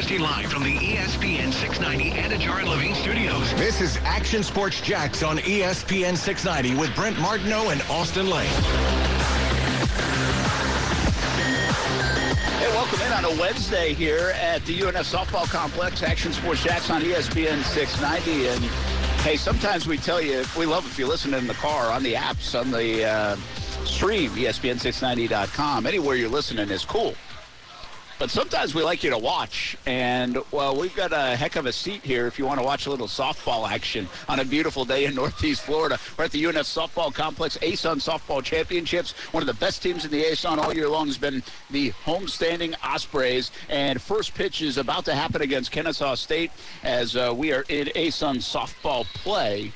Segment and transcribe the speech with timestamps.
[0.00, 3.52] Broadcasting live from the ESPN 690 Anajar and Levine studios.
[3.56, 8.48] This is Action Sports Jax on ESPN 690 with Brent Martineau and Austin Lane.
[12.56, 16.02] Hey, welcome in on a Wednesday here at the UNF Softball Complex.
[16.02, 18.48] Action Sports Jax on ESPN 690.
[18.48, 18.64] And
[19.20, 22.14] hey, sometimes we tell you, we love if you listen in the car, on the
[22.14, 23.36] apps, on the uh,
[23.84, 25.84] stream, E ESPN690.com.
[25.84, 27.14] Anywhere you're listening is cool.
[28.20, 29.78] But sometimes we like you to watch.
[29.86, 32.84] And, well, we've got a heck of a seat here if you want to watch
[32.84, 35.98] a little softball action on a beautiful day in Northeast Florida.
[36.18, 39.12] We're at the UNF Softball Complex, ASUN Softball Championships.
[39.32, 42.74] One of the best teams in the ASUN all year long has been the homestanding
[42.84, 43.52] Ospreys.
[43.70, 46.50] And first pitch is about to happen against Kennesaw State
[46.82, 49.72] as uh, we are in ASUN softball play.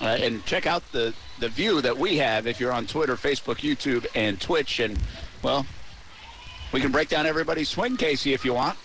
[0.00, 3.58] Uh, and check out the, the view that we have if you're on Twitter, Facebook,
[3.58, 4.80] YouTube, and Twitch.
[4.80, 4.98] And,
[5.44, 5.64] well,
[6.74, 8.76] we can break down everybody's swing, Casey, if you want.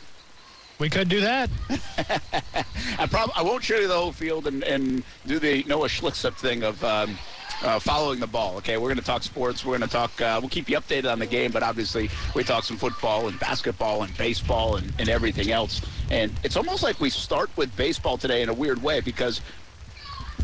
[0.78, 1.50] We could do that.
[3.00, 6.36] I prob- I won't show you the whole field and, and do the Noah Schlicksup
[6.36, 7.18] thing of um,
[7.64, 8.58] uh, following the ball.
[8.58, 9.66] Okay, we're going to talk sports.
[9.66, 10.22] We're going to talk.
[10.22, 13.40] Uh, we'll keep you updated on the game, but obviously we talk some football and
[13.40, 15.82] basketball and baseball and, and everything else.
[16.12, 19.42] And it's almost like we start with baseball today in a weird way because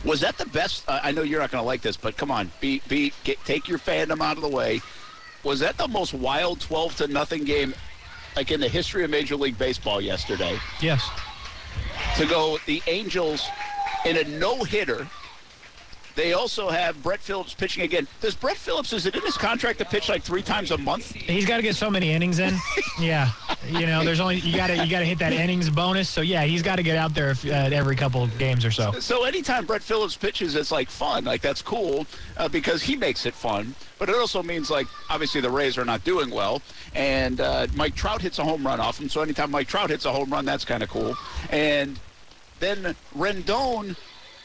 [0.03, 0.83] was that the best?
[0.87, 3.37] Uh, I know you're not going to like this, but come on, be be get,
[3.45, 4.81] take your fandom out of the way.
[5.45, 7.73] Was that the most wild 12 to nothing game
[8.35, 10.57] like in the history of Major League Baseball yesterday?
[10.81, 11.07] Yes.
[12.17, 13.47] to go the Angels
[14.05, 15.07] in a no hitter.
[16.15, 18.07] They also have Brett Phillips pitching again.
[18.21, 21.11] Does Brett Phillips is it in his contract to pitch like three times a month?
[21.11, 22.57] He's got to get so many innings in.
[22.99, 23.31] yeah.
[23.67, 26.09] You know, there's only you got to you got to hit that innings bonus.
[26.09, 28.91] So yeah, he's got to get out there if, uh, every couple games or so.
[28.99, 31.25] So anytime Brett Phillips pitches, it's like fun.
[31.25, 32.05] Like that's cool
[32.37, 33.73] uh, because he makes it fun.
[33.97, 36.61] But it also means like obviously the Rays are not doing well,
[36.93, 39.09] and uh, Mike Trout hits a home run off him.
[39.09, 41.15] So anytime Mike Trout hits a home run, that's kind of cool.
[41.49, 41.99] And
[42.59, 43.95] then Rendon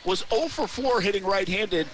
[0.04, 1.86] was 0 for 4 hitting right-handed.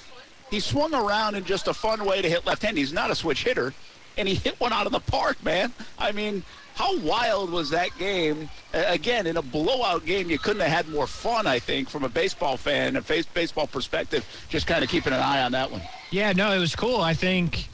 [0.51, 2.79] He swung around in just a fun way to hit left-handed.
[2.79, 3.75] He's not a switch hitter,
[4.17, 5.73] and he hit one out of the park, man.
[5.99, 6.45] I mean,
[6.77, 8.51] how wild was that game?
[8.75, 12.05] Uh, again, in a blowout game, you couldn't have had more fun, I think, from
[12.05, 15.71] a baseball fan, a face baseball perspective, just kind of keeping an eye on that
[15.71, 15.81] one.
[16.11, 17.01] Yeah, no, it was cool.
[17.01, 17.69] I think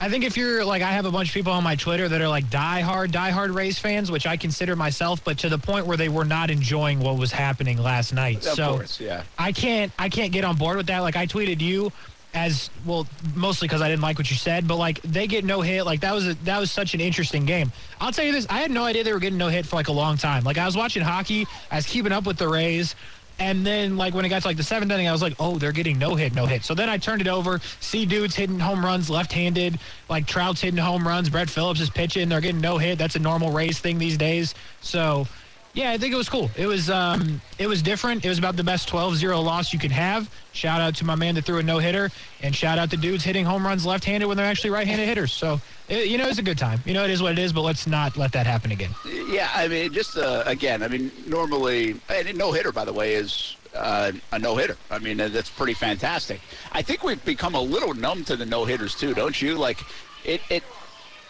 [0.00, 2.20] I think if you're like I have a bunch of people on my Twitter that
[2.20, 5.96] are like diehard, diehard Rays fans, which I consider myself, but to the point where
[5.96, 8.46] they were not enjoying what was happening last night.
[8.46, 9.24] Of so course, yeah.
[9.36, 11.00] I can't I can't get on board with that.
[11.00, 11.90] Like I tweeted you
[12.34, 15.60] as well, mostly because I didn't like what you said, but like they get no
[15.60, 15.84] hit.
[15.84, 17.72] Like that was a, that was such an interesting game.
[18.00, 19.88] I'll tell you this: I had no idea they were getting no hit for like
[19.88, 20.44] a long time.
[20.44, 22.94] Like I was watching hockey, I was keeping up with the Rays.
[23.40, 25.58] And then, like when it got to like the seventh inning, I was like, "Oh,
[25.58, 27.60] they're getting no hit, no hit." So then I turned it over.
[27.78, 29.78] See dudes hitting home runs left-handed,
[30.08, 31.30] like Trout's hitting home runs.
[31.30, 32.28] Brett Phillips is pitching.
[32.28, 32.98] They're getting no hit.
[32.98, 34.56] That's a normal Rays thing these days.
[34.80, 35.28] So,
[35.74, 36.50] yeah, I think it was cool.
[36.56, 38.24] It was um, it was different.
[38.24, 40.30] It was about the best 12-0 loss you could have.
[40.52, 42.10] Shout out to my man that threw a no hitter,
[42.42, 45.32] and shout out to dudes hitting home runs left-handed when they're actually right-handed hitters.
[45.32, 46.80] So, it, you know, it's a good time.
[46.84, 47.52] You know, it is what it is.
[47.52, 48.90] But let's not let that happen again.
[49.28, 53.14] Yeah, I mean, just uh, again, I mean, normally, and no hitter, by the way,
[53.14, 54.76] is uh, a no hitter.
[54.90, 56.40] I mean, that's pretty fantastic.
[56.72, 59.56] I think we've become a little numb to the no hitters too, don't you?
[59.56, 59.78] Like,
[60.24, 60.64] it it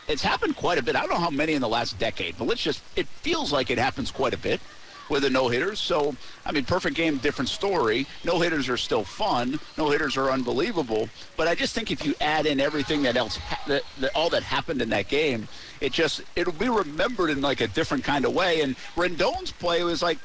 [0.08, 0.96] it's happened quite a bit.
[0.96, 2.82] I don't know how many in the last decade, but let's just.
[2.96, 4.60] It feels like it happens quite a bit
[5.08, 5.78] with the no hitters.
[5.78, 6.14] So,
[6.44, 8.06] I mean, perfect game, different story.
[8.24, 9.58] No hitters are still fun.
[9.76, 11.08] No hitters are unbelievable.
[11.36, 14.30] But I just think if you add in everything that else, ha- that, that all
[14.30, 15.48] that happened in that game,
[15.80, 18.60] it just it'll be remembered in like a different kind of way.
[18.60, 20.18] And Rendon's play was like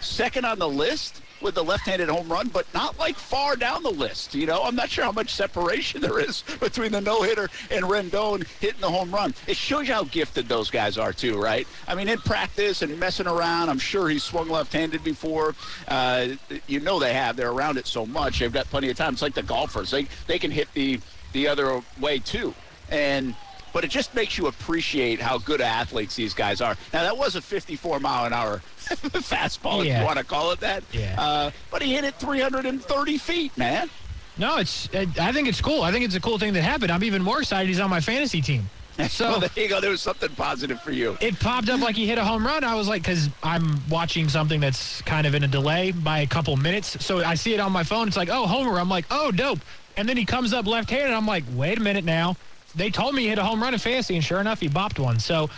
[0.00, 3.90] second on the list with the left-handed home run, but not like far down the
[3.90, 4.34] list.
[4.34, 8.46] You know, I'm not sure how much separation there is between the no-hitter and Rendon
[8.60, 9.34] hitting the home run.
[9.46, 11.66] It shows you how gifted those guys are too, right?
[11.86, 15.54] I mean, in practice and messing around, I'm sure he's swung left-handed before.
[15.86, 16.28] Uh,
[16.66, 17.36] you know they have.
[17.36, 18.40] They're around it so much.
[18.40, 19.12] They've got plenty of time.
[19.12, 19.90] It's like the golfers.
[19.90, 21.00] They they can hit the
[21.32, 22.54] the other way too,
[22.90, 23.34] and
[23.78, 26.76] but it just makes you appreciate how good athletes these guys are.
[26.92, 30.58] Now that was a 54 mile an hour fastball, if you want to call it
[30.58, 30.82] that.
[30.90, 31.14] Yeah.
[31.16, 33.88] Uh, but he hit it 330 feet, man.
[34.36, 34.88] No, it's.
[34.92, 35.82] I think it's cool.
[35.82, 36.90] I think it's a cool thing that happened.
[36.90, 38.68] I'm even more excited he's on my fantasy team.
[39.08, 39.80] So well, there you go.
[39.80, 41.16] There was something positive for you.
[41.20, 42.64] it popped up like he hit a home run.
[42.64, 46.26] I was like, because I'm watching something that's kind of in a delay by a
[46.26, 47.04] couple minutes.
[47.06, 48.08] So I see it on my phone.
[48.08, 48.80] It's like, oh, homer.
[48.80, 49.60] I'm like, oh, dope.
[49.96, 51.14] And then he comes up left-handed.
[51.14, 52.36] I'm like, wait a minute now.
[52.74, 54.98] They told me he hit a home run in fantasy, and sure enough, he bopped
[54.98, 55.18] one.
[55.18, 55.50] So,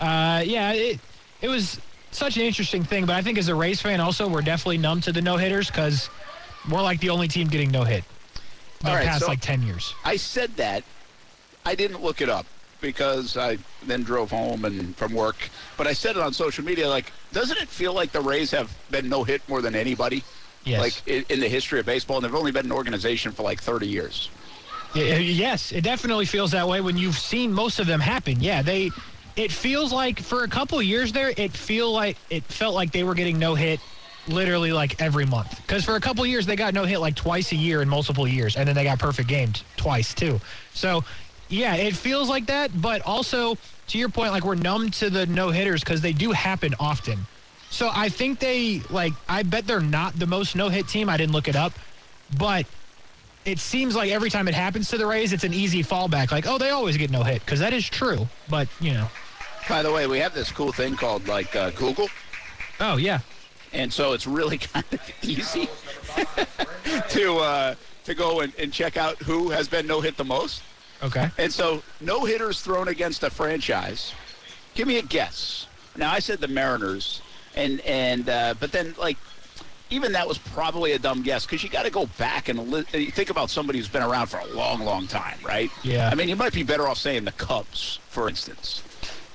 [0.00, 1.00] uh, yeah, it
[1.40, 1.80] it was
[2.10, 3.06] such an interesting thing.
[3.06, 5.68] But I think as a Rays fan, also, we're definitely numb to the no hitters
[5.68, 6.10] because
[6.70, 8.04] we're like the only team getting no hit.
[8.80, 9.94] The right, past so- like ten years.
[10.04, 10.82] I said that.
[11.64, 12.46] I didn't look it up.
[12.80, 15.36] because I then drove home and from work.
[15.76, 16.88] But I said it on social media.
[16.88, 20.22] Like, doesn't it feel like the Rays have been no hit more than anybody?
[20.64, 20.80] Yes.
[20.80, 23.60] Like in, in the history of baseball, and they've only been an organization for like
[23.62, 24.30] 30 years.
[24.96, 28.40] Yes, it definitely feels that way when you've seen most of them happen.
[28.40, 28.90] Yeah, they.
[29.36, 33.04] It feels like for a couple years there, it feel like it felt like they
[33.04, 33.80] were getting no hit,
[34.28, 35.60] literally like every month.
[35.60, 38.26] Because for a couple years they got no hit like twice a year in multiple
[38.26, 40.40] years, and then they got perfect games twice too.
[40.72, 41.04] So,
[41.50, 42.80] yeah, it feels like that.
[42.80, 43.58] But also
[43.88, 47.18] to your point, like we're numb to the no hitters because they do happen often.
[47.68, 49.12] So I think they like.
[49.28, 51.10] I bet they're not the most no hit team.
[51.10, 51.72] I didn't look it up,
[52.38, 52.64] but
[53.46, 56.32] it seems like every time it happens to the Rays, it's an easy fallback.
[56.32, 58.28] Like, oh, they always get no hit because that is true.
[58.50, 59.08] But you know,
[59.68, 62.08] By the way, we have this cool thing called like uh, Google,
[62.80, 63.20] oh yeah,
[63.72, 65.68] and so it's really kind of easy
[67.10, 70.62] to uh, to go and, and check out who has been no hit the most.
[71.02, 71.30] okay.
[71.38, 74.12] And so, no hitters thrown against a franchise.
[74.74, 75.66] Give me a guess.
[75.96, 77.22] Now, I said the Mariners,
[77.54, 79.16] and and uh, but then like
[79.90, 82.82] even that was probably a dumb guess because you got to go back and li-
[83.10, 85.70] think about somebody who's been around for a long, long time, right?
[85.82, 86.08] Yeah.
[86.10, 88.82] I mean, you might be better off saying the Cubs, for instance.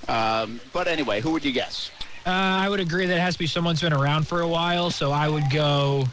[0.07, 1.89] Um, but anyway, who would you guess?
[2.25, 4.47] Uh, I would agree that it has to be someone who's been around for a
[4.47, 4.91] while.
[4.91, 6.05] So I would go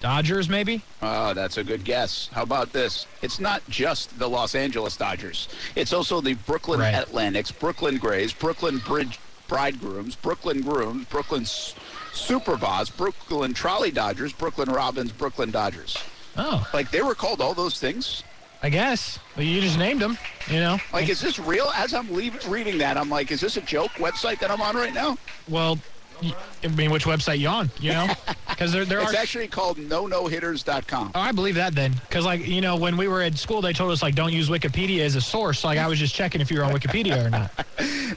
[0.00, 0.82] Dodgers, maybe.
[1.00, 2.28] Oh, that's a good guess.
[2.32, 3.06] How about this?
[3.22, 5.48] It's not just the Los Angeles Dodgers.
[5.76, 6.94] It's also the Brooklyn Right.
[6.94, 11.44] Atlantics, Brooklyn Grays, Brooklyn Bridge Bridegrooms, Brooklyn Grooms, Brooklyn
[12.12, 15.96] S- Superbas, Brooklyn Trolley Dodgers, Brooklyn Robins, Brooklyn Dodgers.
[16.36, 18.22] Oh, Like they were called all those things.
[18.62, 19.18] I guess.
[19.36, 20.16] Well, you just named them.
[20.48, 20.78] You know.
[20.92, 21.70] Like, is this real?
[21.74, 24.94] As I'm reading that, I'm like, is this a joke website that I'm on right
[24.94, 25.16] now?
[25.48, 25.78] Well,
[26.62, 27.70] I mean, which website you on?
[27.80, 28.08] You know,
[28.48, 29.16] because there there It's are.
[29.16, 31.10] actually called nonohitters.com.
[31.14, 31.92] Oh, I believe that then.
[32.08, 34.48] Because, like, you know, when we were at school, they told us, like, don't use
[34.48, 35.64] Wikipedia as a source.
[35.64, 37.50] Like, I was just checking if you were on Wikipedia or not.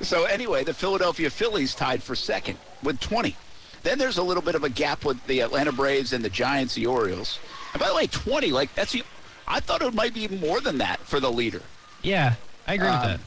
[0.02, 3.36] So anyway, the Philadelphia Phillies tied for second with 20.
[3.86, 6.74] Then there's a little bit of a gap with the Atlanta Braves and the Giants,
[6.74, 7.38] the Orioles.
[7.72, 9.04] And by the way, 20, like that's the,
[9.48, 11.62] I thought it might be even more than that for the leader.
[12.02, 12.34] Yeah,
[12.68, 13.20] I agree with Um, that.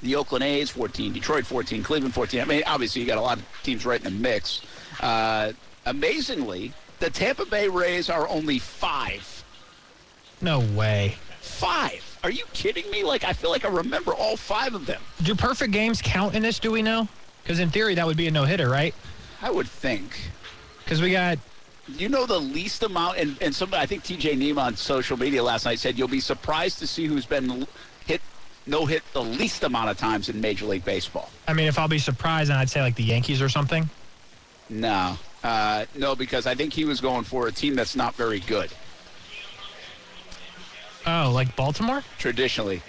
[0.00, 2.40] The Oakland A's 14, Detroit 14, Cleveland 14.
[2.40, 4.60] I mean, obviously you got a lot of teams right in the mix.
[5.00, 5.50] Uh,
[5.86, 9.44] amazingly, the Tampa Bay Rays are only five.
[10.40, 11.16] No way.
[11.40, 12.04] Five.
[12.22, 13.02] Are you kidding me?
[13.02, 15.02] Like I feel like I remember all five of them.
[15.24, 16.60] Do perfect games count in this?
[16.60, 17.08] Do we know?
[17.42, 18.94] Because in theory, that would be a no hitter, right?
[19.42, 20.16] I would think.
[20.84, 21.38] Because we got
[21.98, 25.42] You know the least amount, and, and somebody, I think TJ Neem on social media
[25.42, 27.66] last night said you'll be surprised to see who's been
[28.06, 28.20] hit,
[28.66, 31.28] no hit the least amount of times in Major League Baseball.
[31.48, 33.88] I mean, if I'll be surprised, then I'd say like the Yankees or something.
[34.70, 38.40] No, uh, no, because I think he was going for a team that's not very
[38.40, 38.70] good
[41.04, 42.02] Oh, like Baltimore?
[42.18, 42.80] traditionally.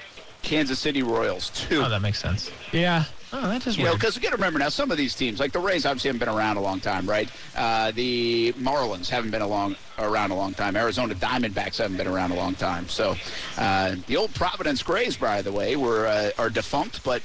[0.43, 1.81] Kansas City Royals too.
[1.83, 2.51] Oh, that makes sense.
[2.71, 3.05] Yeah.
[3.35, 3.95] Oh, that is You weird.
[3.95, 6.19] because you got to remember now, some of these teams, like the Rays, obviously haven't
[6.19, 7.27] been around a long time, right?
[7.55, 10.75] Uh, the Marlins haven't been along, around a long time.
[10.75, 12.87] Arizona Diamondbacks haven't been around a long time.
[12.87, 13.15] So
[13.57, 17.23] uh, the old Providence Grays, by the way, were uh, are defunct, but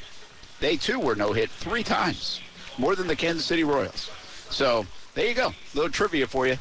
[0.60, 2.40] they too were no hit three times,
[2.78, 4.10] more than the Kansas City Royals.
[4.48, 6.56] So there you go, little trivia for you.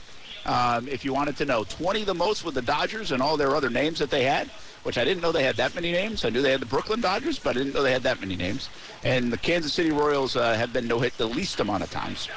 [0.45, 3.55] Um, if you wanted to know, 20 the most with the Dodgers and all their
[3.55, 4.49] other names that they had,
[4.83, 6.25] which I didn't know they had that many names.
[6.25, 8.35] I knew they had the Brooklyn Dodgers, but I didn't know they had that many
[8.35, 8.69] names.
[9.03, 12.29] And the Kansas City Royals uh, have been no hit the least amount of times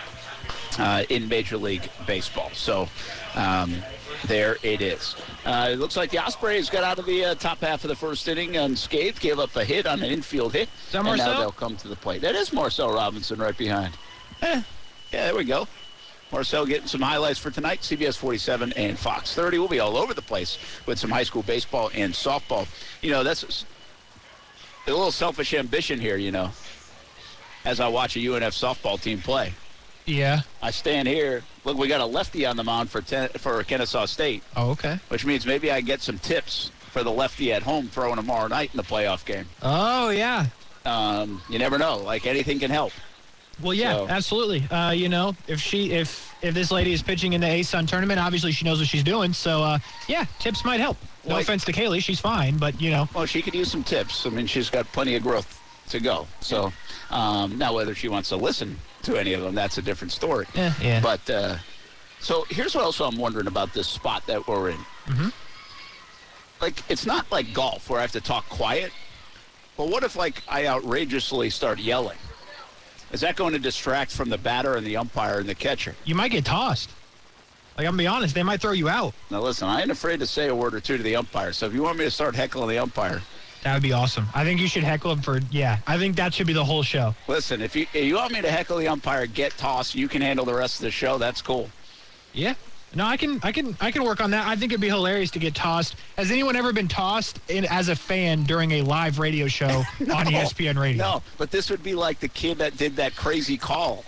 [0.78, 2.50] uh, in Major League Baseball.
[2.52, 2.88] So
[3.34, 3.76] um,
[4.26, 5.16] there it is.
[5.44, 7.96] Uh, it looks like the Ospreys got out of the uh, top half of the
[7.96, 10.68] first inning unscathed, gave up a hit on an infield hit.
[10.92, 11.40] that and now Marcel?
[11.40, 12.20] they'll come to the plate.
[12.22, 13.96] That is Marcel Robinson right behind.
[14.42, 14.62] Eh,
[15.12, 15.66] yeah, there we go.
[16.32, 17.80] Marcel getting some highlights for tonight.
[17.80, 19.58] CBS 47 and Fox 30.
[19.58, 22.66] We'll be all over the place with some high school baseball and softball.
[23.02, 23.64] You know, that's
[24.86, 26.50] a little selfish ambition here, you know,
[27.64, 29.52] as I watch a UNF softball team play.
[30.06, 30.40] Yeah.
[30.62, 31.42] I stand here.
[31.64, 34.98] Look, we got a lefty on the mound for ten, for Kennesaw State, Oh, okay.
[35.08, 38.70] which means maybe I get some tips for the lefty at home throwing tomorrow night
[38.72, 39.46] in the playoff game.
[39.62, 40.46] Oh, yeah.
[40.86, 41.98] Um, you never know.
[41.98, 42.92] Like anything can help.
[43.62, 44.66] Well, yeah, So- absolutely.
[44.70, 48.18] Uh, you know, if she, if if this lady is pitching in the ASUN tournament,
[48.18, 49.32] obviously she knows what she's doing.
[49.34, 50.96] So, uh, yeah, tips might help.
[51.26, 53.84] No Like- offense to Kaylee, she's fine, but you know, Well, she could use some
[53.84, 54.24] tips.
[54.24, 55.58] I mean, she's got plenty of growth
[55.90, 56.26] to go.
[56.40, 56.72] So
[57.10, 60.46] um, now, whether she wants to listen to any of them, that's a different story.
[60.54, 61.00] yeah, yeah.
[61.00, 61.56] But uh,
[62.20, 64.78] so here's what also I'm wondering about this spot that we're in.
[65.08, 65.32] Mhm.
[66.60, 68.92] Like, it's not like golf where I have to talk quiet.
[69.76, 72.18] But what if, like, I outrageously start yelling?
[73.12, 75.94] Is that going to distract from the batter and the umpire and the catcher?
[76.04, 76.90] you might get tossed.
[77.76, 79.14] Like I'm gonna be honest, they might throw you out.
[79.30, 81.52] Now, listen, I ain't afraid to say a word or two to the umpire.
[81.52, 83.22] So if you want me to start heckling the umpire,
[83.62, 84.26] That would be awesome.
[84.34, 86.82] I think you should heckle him for, yeah, I think that should be the whole
[86.82, 87.14] show.
[87.26, 90.20] Listen, if you, if you want me to heckle the umpire, get tossed, you can
[90.20, 91.16] handle the rest of the show.
[91.18, 91.70] That's cool.
[92.32, 92.54] Yeah.
[92.94, 94.46] No, I can, I can, I can work on that.
[94.46, 95.94] I think it'd be hilarious to get tossed.
[96.16, 99.68] Has anyone ever been tossed in, as a fan during a live radio show
[100.00, 101.04] no, on ESPN Radio?
[101.04, 104.04] No, but this would be like the kid that did that crazy call,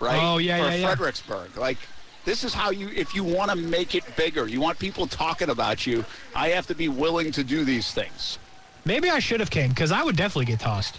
[0.00, 0.18] right?
[0.20, 0.86] Oh yeah, For yeah, yeah.
[0.86, 1.78] Fredericksburg, like.
[2.24, 5.50] This is how you, if you want to make it bigger, you want people talking
[5.50, 8.38] about you, I have to be willing to do these things.
[8.86, 10.98] Maybe I should have came because I would definitely get tossed.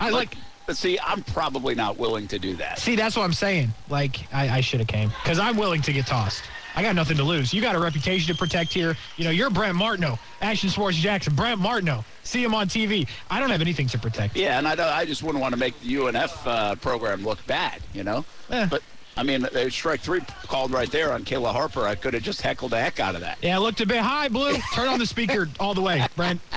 [0.00, 0.36] I But- like.
[0.74, 2.78] See, I'm probably not willing to do that.
[2.78, 3.72] See, that's what I'm saying.
[3.88, 6.42] Like, I, I should have came because I'm willing to get tossed.
[6.74, 7.52] I got nothing to lose.
[7.52, 8.96] You got a reputation to protect here.
[9.16, 12.04] You know, you're Brent Martineau, Action Sports Jackson, Brent Martineau.
[12.22, 13.06] See him on TV.
[13.30, 14.36] I don't have anything to protect.
[14.36, 17.82] Yeah, and I, I just wouldn't want to make the UNF uh, program look bad,
[17.92, 18.24] you know?
[18.50, 18.66] Eh.
[18.70, 18.82] But,
[19.16, 21.86] I mean, they strike three called right there on Kayla Harper.
[21.86, 23.38] I could have just heckled the heck out of that.
[23.42, 24.56] Yeah, it looked a bit high, Blue.
[24.74, 26.40] Turn on the speaker all the way, Brent.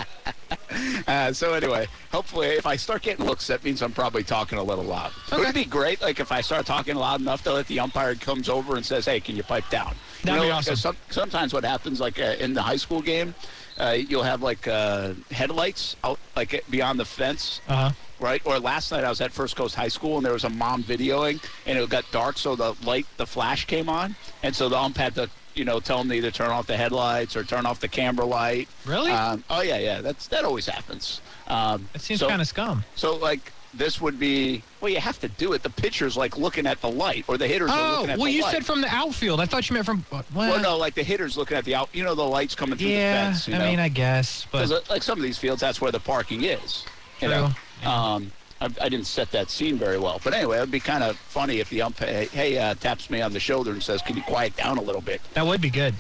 [1.08, 4.64] Uh, so anyway, hopefully, if I start getting looks, that means I'm probably talking a
[4.64, 5.12] little loud.
[5.32, 7.80] It would it be great, like if I start talking loud enough to let the
[7.80, 10.72] umpire comes over and says, "Hey, can you pipe down?" That'd be know, awesome.
[10.72, 13.34] 'cause Some, sometimes what happens, like uh, in the high school game,
[13.80, 17.62] uh, you'll have like uh, headlights out, like beyond the fence.
[17.68, 17.92] Uh huh.
[18.26, 18.42] Right?
[18.46, 20.84] Or last night I was at First Coast High School and there was a mom
[20.84, 24.78] videoing and it got dark, so the light, the flash came on, and so the
[24.78, 27.80] ump had to, you know, tell me to turn off the headlights or turn off
[27.80, 28.68] the camera light.
[28.86, 29.12] Really?
[29.12, 30.02] Um, oh yeah, yeah.
[30.02, 31.22] That's that always happens.
[31.48, 32.84] Um, That seems so, kind of scum.
[32.96, 33.52] so like.
[33.78, 34.90] This would be well.
[34.90, 35.62] You have to do it.
[35.62, 38.28] The pitcher's like looking at the light, or the hitters are Oh, looking at well,
[38.28, 39.42] the you said from the outfield.
[39.42, 40.06] I thought you meant from.
[40.10, 41.90] Well, well, no, like the hitters looking at the out.
[41.92, 43.48] You know, the lights coming through Yeah, the fence.
[43.50, 43.66] You I know?
[43.66, 46.86] mean, I guess, but uh, like some of these fields, that's where the parking is.
[47.20, 47.36] You True.
[47.36, 47.50] know,
[47.86, 50.20] um, I, I didn't set that scene very well.
[50.24, 53.22] But anyway, it'd be kind of funny if the ump, hey, hey uh, taps me
[53.22, 55.70] on the shoulder and says, "Can you quiet down a little bit?" that would be
[55.70, 55.94] good.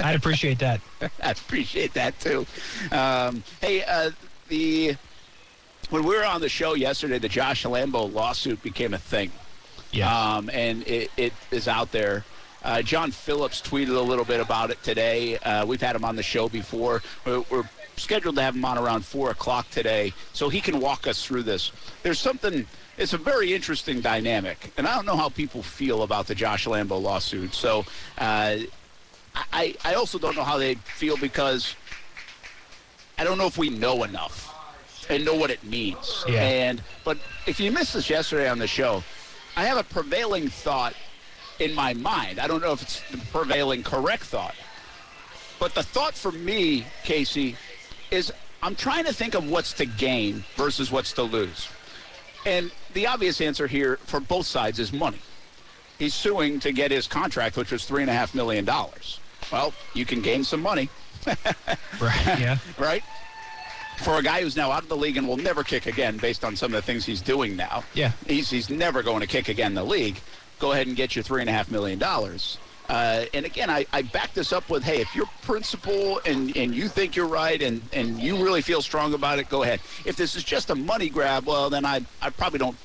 [0.00, 0.80] I'd appreciate that.
[1.22, 2.46] I appreciate that too.
[2.90, 4.10] Um, hey, uh,
[4.48, 4.96] the
[5.90, 9.30] when we were on the show yesterday, the Josh Lambo lawsuit became a thing.
[9.92, 10.36] Yeah.
[10.36, 12.24] Um, and it, it is out there.
[12.64, 15.36] Uh, John Phillips tweeted a little bit about it today.
[15.38, 17.02] Uh, we've had him on the show before.
[17.26, 17.68] We're, we're
[18.02, 21.44] scheduled to have him on around 4 o'clock today, so he can walk us through
[21.44, 21.72] this.
[22.02, 22.66] There's something,
[22.98, 26.66] it's a very interesting dynamic, and I don't know how people feel about the Josh
[26.66, 27.54] Lambo lawsuit.
[27.54, 27.84] So
[28.18, 28.58] uh,
[29.52, 31.74] I, I also don't know how they feel because
[33.18, 34.48] I don't know if we know enough
[35.08, 36.24] and know what it means.
[36.28, 36.42] Yeah.
[36.42, 39.02] And but if you missed this yesterday on the show,
[39.56, 40.94] I have a prevailing thought
[41.58, 42.38] in my mind.
[42.38, 44.54] I don't know if it's the prevailing correct thought.
[45.58, 47.56] But the thought for me, Casey,
[48.12, 51.68] is I'm trying to think of what's to gain versus what's to lose.
[52.46, 55.20] And the obvious answer here for both sides is money.
[55.98, 59.20] He's suing to get his contract, which was three and a half million dollars.
[59.50, 60.88] Well, you can gain some money
[62.00, 62.40] right.
[62.40, 62.58] Yeah.
[62.78, 63.02] right?
[63.98, 66.44] For a guy who's now out of the league and will never kick again based
[66.44, 67.84] on some of the things he's doing now.
[67.94, 68.12] Yeah.
[68.26, 70.20] He's, he's never going to kick again in the league.
[70.58, 72.02] Go ahead and get your $3.5 million.
[72.92, 76.74] Uh, and again, I, I back this up with, hey, if you're principal and, and
[76.74, 79.80] you think you're right and, and you really feel strong about it, go ahead.
[80.04, 82.76] If this is just a money grab, well, then I, I probably don't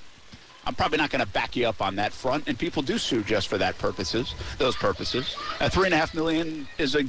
[0.66, 3.24] I'm probably not going to back you up on that front, and people do sue
[3.24, 5.38] just for that purposes, those purposes.
[5.62, 7.06] Uh, three and a half million is a,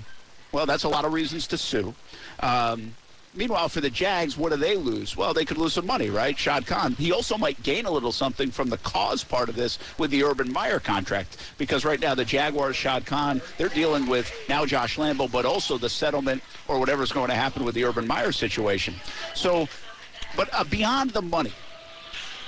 [0.53, 1.93] well, that's a lot of reasons to sue.
[2.39, 2.95] Um,
[3.39, 5.17] meanwhile, for the Jags, what do they lose?
[5.17, 6.37] Well, they could lose some money, right?
[6.37, 6.95] Shad Khan.
[6.95, 10.25] He also might gain a little something from the cause part of this with the
[10.25, 14.97] Urban Meyer contract, because right now the Jaguars, Shad Khan, they're dealing with now Josh
[14.97, 18.95] Lambo, but also the settlement or whatever's going to happen with the Urban Meyer situation.
[19.35, 19.69] So,
[20.37, 21.53] but uh, beyond the money.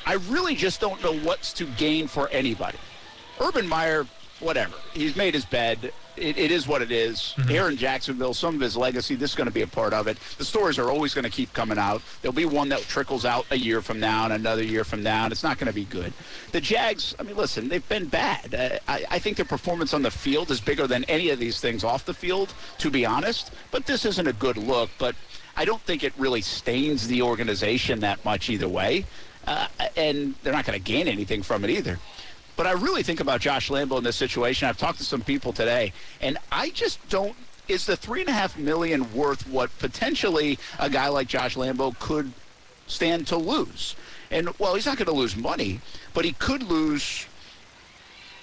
[0.06, 2.78] I really just don't know what's to gain for anybody.
[3.38, 4.06] Urban Meyer,
[4.40, 4.75] whatever.
[4.92, 5.92] He's made his bed.
[6.21, 7.35] It, it is what it is.
[7.49, 10.07] Here in Jacksonville, some of his legacy, this is going to be a part of
[10.07, 10.19] it.
[10.37, 12.03] The stories are always going to keep coming out.
[12.21, 15.25] There'll be one that trickles out a year from now and another year from now,
[15.25, 16.12] and it's not going to be good.
[16.53, 18.55] The Jags, I mean, listen, they've been bad.
[18.55, 21.61] Uh, I, I think their performance on the field is bigger than any of these
[21.61, 23.53] things off the field, to be honest.
[23.71, 24.91] But this isn't a good look.
[24.99, 25.17] But
[25.57, 29.07] I don't think it really stains the organization that much either way
[29.47, 31.99] uh, and they're not going to gain anything from it either.
[32.61, 34.69] But I really think about Josh Lambo in this situation.
[34.69, 37.35] I've talked to some people today, and I just don't.
[37.69, 41.99] Is the three and a half million worth what potentially a guy like Josh Lambo
[42.00, 42.31] could
[42.87, 43.97] stand to lose?
[44.31, 45.81] And well, he's not going to lose money,
[46.12, 47.26] but he could lose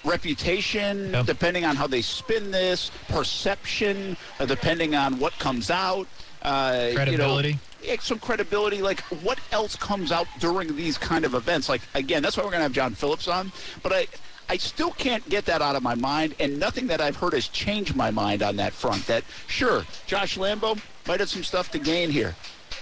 [0.04, 1.26] reputation, Yep.
[1.26, 6.08] depending on how they spin this, perception, uh, depending on what comes out.
[6.42, 7.58] Uh, you know, Credibility.
[8.00, 8.82] Some credibility.
[8.82, 11.68] Like, what else comes out during these kind of events?
[11.68, 13.52] Like, again, that's why we're going to have John Phillips on.
[13.82, 14.06] But I,
[14.48, 17.48] I still can't get that out of my mind, and nothing that I've heard has
[17.48, 19.06] changed my mind on that front.
[19.06, 22.34] That sure, Josh Lambo, might have some stuff to gain here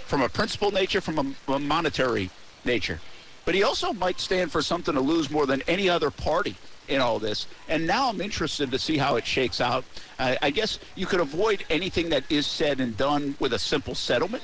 [0.07, 2.31] from a principal nature, from a, a monetary
[2.65, 3.00] nature.
[3.45, 6.57] But he also might stand for something to lose more than any other party
[6.88, 7.47] in all this.
[7.69, 9.85] And now I'm interested to see how it shakes out.
[10.19, 13.95] Uh, I guess you could avoid anything that is said and done with a simple
[13.95, 14.43] settlement.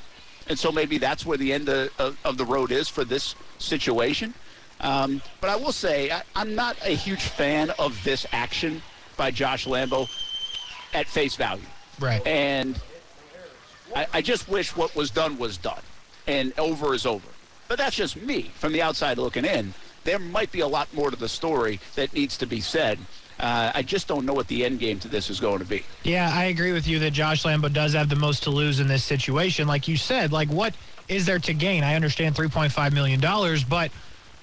[0.49, 3.35] And so maybe that's where the end of, of, of the road is for this
[3.59, 4.35] situation.
[4.81, 8.83] Um, but I will say, I, I'm not a huge fan of this action
[9.17, 10.09] by Josh Lambo
[10.93, 11.63] at face value.
[12.01, 12.27] Right.
[12.27, 12.81] And
[13.95, 15.83] I, I just wish what was done was done
[16.27, 17.29] and over is over.
[17.69, 19.73] But that's just me from the outside looking in.
[20.05, 22.99] There might be a lot more to the story that needs to be said.
[23.41, 25.85] Uh, I just don't know what the end game to this is going to be.
[26.05, 28.87] Yeah, I agree with you that Josh Lambo does have the most to lose in
[28.87, 29.67] this situation.
[29.67, 30.75] Like you said, like what
[31.09, 31.83] is there to gain?
[31.83, 33.21] I understand $3.5 million,
[33.69, 33.91] but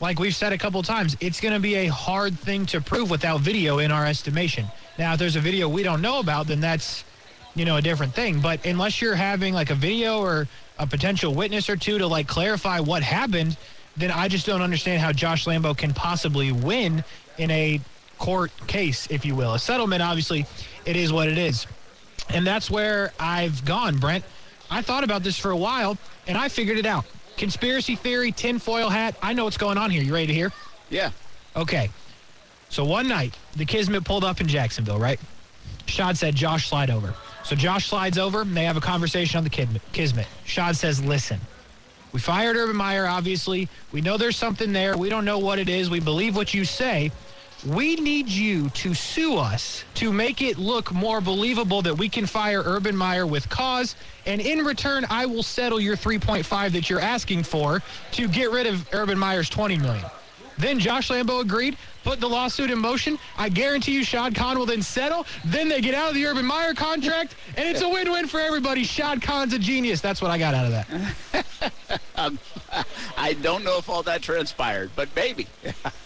[0.02, 3.10] like we've said a couple times, it's going to be a hard thing to prove
[3.10, 4.66] without video in our estimation.
[4.98, 7.04] Now, if there's a video we don't know about, then that's,
[7.56, 8.40] you know, a different thing.
[8.40, 12.28] But unless you're having like a video or a potential witness or two to like
[12.28, 13.58] clarify what happened,
[13.98, 17.04] then I just don't understand how Josh Lambo can possibly win
[17.38, 17.82] in a
[18.20, 19.56] court case, if you will.
[19.56, 20.46] A settlement, obviously,
[20.86, 21.66] it is what it is.
[22.30, 24.24] And that's where I've gone, Brent.
[24.70, 25.98] I thought about this for a while,
[26.28, 27.06] and I figured it out.
[27.38, 29.16] Conspiracy theory, tinfoil hat.
[29.24, 30.04] I know what's going on here.
[30.04, 30.52] You ready to hear?
[30.90, 31.12] Yeah.
[31.56, 31.90] Okay.
[32.70, 35.20] So one night, the Kismet pulled up in Jacksonville, right?
[35.88, 37.16] Shad said, Josh, slide over.
[37.44, 40.28] So Josh slides over, and they have a conversation on the Kismet.
[40.46, 41.40] Shad says, listen,
[42.12, 43.70] we fired Urban Meyer, obviously.
[43.92, 44.98] We know there's something there.
[44.98, 45.90] We don't know what it is.
[45.90, 47.12] We believe what you say.
[47.68, 52.26] We need you to sue us to make it look more believable that we can
[52.26, 53.96] fire Urban Meyer with cause.
[54.26, 57.82] And in return, I will settle your 3.5 that you're asking for
[58.14, 60.06] to get rid of Urban Meyer's 20 million.
[60.60, 63.18] Then Josh Lambo agreed, put the lawsuit in motion.
[63.38, 65.26] I guarantee you Shad Khan will then settle.
[65.46, 68.84] Then they get out of the Urban Meyer contract, and it's a win-win for everybody.
[68.84, 70.02] Shad Khan's a genius.
[70.02, 71.72] That's what I got out of that.
[72.16, 72.38] um,
[73.18, 75.48] I don't know if all that transpired, but maybe.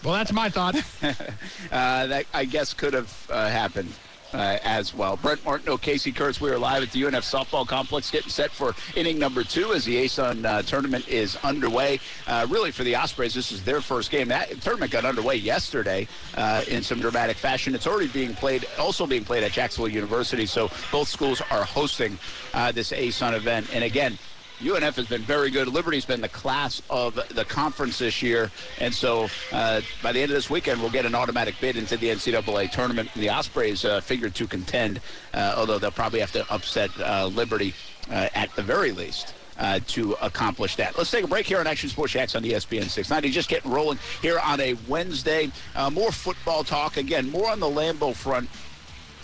[0.03, 0.75] well, that's my thought.
[1.03, 3.91] uh, that, I guess, could have uh, happened
[4.33, 5.17] uh, as well.
[5.17, 8.73] Brent Martineau, Casey Kurtz, we are live at the UNF softball complex getting set for
[8.95, 11.99] inning number two as the ASUN uh, tournament is underway.
[12.27, 14.27] Uh, really, for the Ospreys, this is their first game.
[14.27, 17.75] That tournament got underway yesterday uh, in some dramatic fashion.
[17.75, 22.17] It's already being played, also being played at Jacksonville University, so both schools are hosting
[22.53, 23.67] uh, this ASUN event.
[23.73, 24.17] And again,
[24.63, 25.67] UNF has been very good.
[25.67, 28.49] Liberty's been the class of the conference this year.
[28.79, 31.97] And so uh, by the end of this weekend, we'll get an automatic bid into
[31.97, 33.09] the NCAA tournament.
[33.15, 35.01] The Ospreys uh, figured to contend,
[35.33, 37.73] uh, although they'll probably have to upset uh, Liberty
[38.09, 39.33] uh, at the very least.
[39.55, 40.97] Uh, to accomplish that.
[40.97, 43.29] Let's take a break here on Action Sports Jax on ESPN 690.
[43.29, 45.51] Just getting rolling here on a Wednesday.
[45.91, 46.97] more football talk.
[46.97, 48.49] Again, more on the Lambo front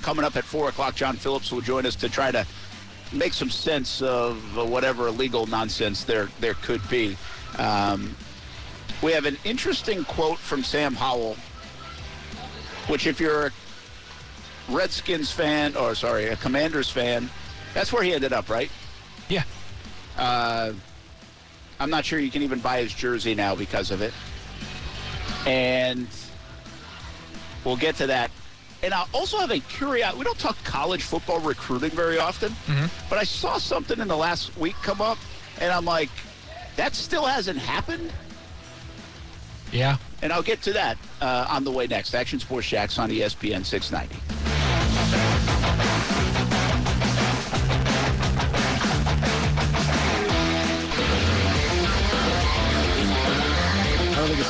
[0.04, 0.94] coming up at 4 o'clock.
[0.94, 2.46] John Phillips will join us to try to
[3.12, 7.18] make some sense of whatever legal nonsense there there could be.
[7.58, 8.16] Um,
[9.02, 11.36] we have an interesting quote from Sam Howell,
[12.88, 13.52] which if you're a
[14.68, 17.30] Redskins fan, or sorry, a Commanders fan,
[17.74, 18.70] that's where he ended up, right?
[19.30, 19.44] Yeah.
[20.18, 20.74] Uh,
[21.80, 24.14] I'm not sure you can even buy his jersey now because of it.
[25.46, 26.08] And
[27.64, 28.32] we'll get to that
[28.84, 30.20] and I also have a curiosity.
[30.20, 32.86] We don't talk college football recruiting very often, mm-hmm.
[33.10, 35.18] but I saw something in the last week come up,
[35.60, 36.10] and I'm like,
[36.76, 38.12] that still hasn't happened.
[39.72, 39.98] Yeah.
[40.22, 42.14] And I'll get to that uh, on the way next.
[42.14, 45.30] Action Sports Jax on ESPN 690.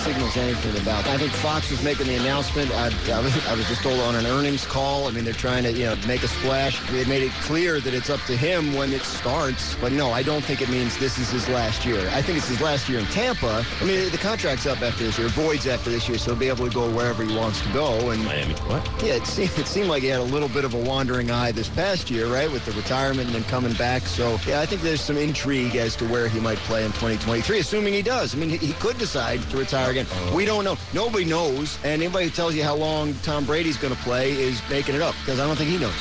[0.09, 1.07] think it signals anything about.
[1.07, 2.71] I think Fox was making the announcement.
[2.71, 5.07] I, I, was, I was just told on an earnings call.
[5.07, 6.79] I mean, they're trying to, you know, make a splash.
[6.91, 9.75] They made it clear that it's up to him when it starts.
[9.75, 12.09] But no, I don't think it means this is his last year.
[12.13, 13.65] I think it's his last year in Tampa.
[13.79, 16.49] I mean, the contract's up after this year, voids after this year, so he'll be
[16.49, 18.11] able to go wherever he wants to go.
[18.11, 18.85] And Miami, what?
[19.03, 21.51] Yeah, it seemed, it seemed like he had a little bit of a wandering eye
[21.51, 24.03] this past year, right, with the retirement and then coming back.
[24.03, 27.59] So yeah, I think there's some intrigue as to where he might play in 2023,
[27.59, 28.35] assuming he does.
[28.35, 30.05] I mean, he, he could decide to retire again.
[30.33, 30.77] We don't know.
[30.93, 31.77] Nobody knows.
[31.83, 35.01] And anybody who tells you how long Tom Brady's going to play is making it
[35.01, 35.93] up because I don't think he knows.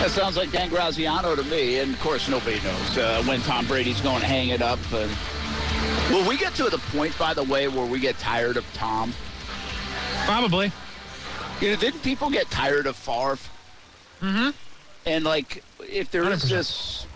[0.00, 1.78] That sounds like Dan Graziano to me.
[1.78, 4.78] And of course, nobody knows uh, when Tom Brady's going to hang it up.
[4.92, 5.10] And
[6.10, 9.14] will we get to the point, by the way, where we get tired of Tom?
[10.26, 10.70] Probably.
[11.60, 13.38] You know, didn't people get tired of Favre?
[14.20, 14.50] Mm-hmm.
[15.06, 16.32] And like, if there 100%.
[16.32, 17.06] is this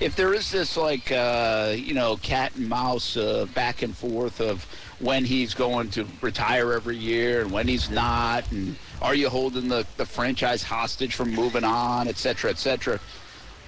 [0.00, 4.40] if there is this like uh, you know cat and mouse uh, back and forth
[4.40, 4.66] of
[5.00, 9.68] when he's going to retire every year and when he's not, and are you holding
[9.68, 12.94] the, the franchise hostage from moving on, et cetera, et cetera.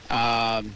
[0.08, 0.74] Um,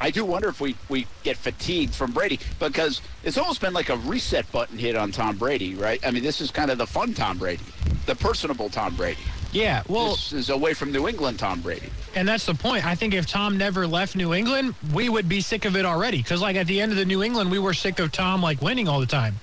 [0.00, 3.88] I do wonder if we, we get fatigued from Brady because it's almost been like
[3.88, 6.00] a reset button hit on Tom Brady, right?
[6.06, 7.64] I mean, this is kind of the fun Tom Brady,
[8.06, 9.20] the personable Tom Brady.
[9.52, 11.90] Yeah, well, this is away from New England Tom Brady.
[12.14, 12.84] And that's the point.
[12.84, 16.18] I think if Tom never left New England, we would be sick of it already.
[16.18, 18.60] Because, like, at the end of the New England, we were sick of Tom, like,
[18.60, 19.36] winning all the time.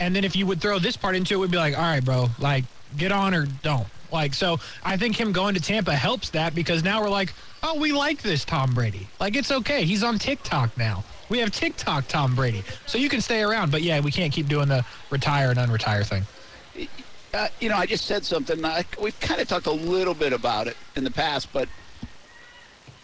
[0.00, 2.04] And then if you would throw this part into it, we'd be like, all right,
[2.04, 2.64] bro, like,
[2.96, 3.86] get on or don't.
[4.10, 7.78] Like, so I think him going to Tampa helps that because now we're like, oh,
[7.78, 9.06] we like this Tom Brady.
[9.20, 9.84] Like, it's okay.
[9.84, 11.04] He's on TikTok now.
[11.28, 12.62] We have TikTok Tom Brady.
[12.86, 13.72] So you can stay around.
[13.72, 16.24] But yeah, we can't keep doing the retire and unretire thing.
[17.32, 18.62] Uh, you know, I just said something.
[18.64, 21.68] Uh, we've kind of talked a little bit about it in the past, but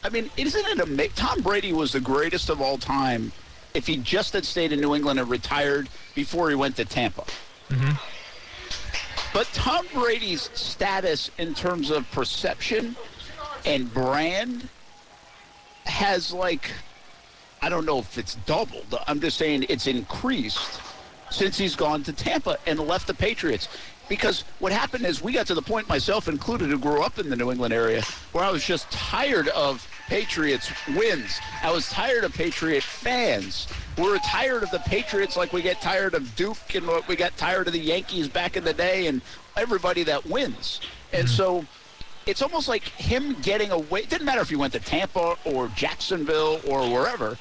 [0.05, 1.13] I mean, isn't it amazing?
[1.15, 3.33] Tom Brady was the greatest of all time
[3.75, 7.25] if he just had stayed in New England and retired before he went to Tampa.
[7.71, 7.93] Mm-hmm.
[9.33, 12.97] But Tom Brady's status in terms of perception
[13.65, 14.69] and brand
[15.85, 16.71] has like
[17.61, 18.99] I don't know if it's doubled.
[19.07, 20.81] I'm just saying it's increased
[21.31, 23.69] since he's gone to Tampa and left the Patriots.
[24.09, 27.29] Because what happened is we got to the point, myself included, who grew up in
[27.29, 31.39] the New England area, where I was just tired of Patriots wins.
[31.63, 33.69] I was tired of Patriot fans.
[33.99, 37.37] We were tired of the Patriots like we get tired of Duke and we got
[37.37, 39.21] tired of the Yankees back in the day and
[39.57, 40.81] everybody that wins.
[41.13, 41.37] And mm-hmm.
[41.37, 41.67] so
[42.27, 44.01] it's almost like him getting away.
[44.01, 47.37] It didn't matter if he went to Tampa or Jacksonville or wherever.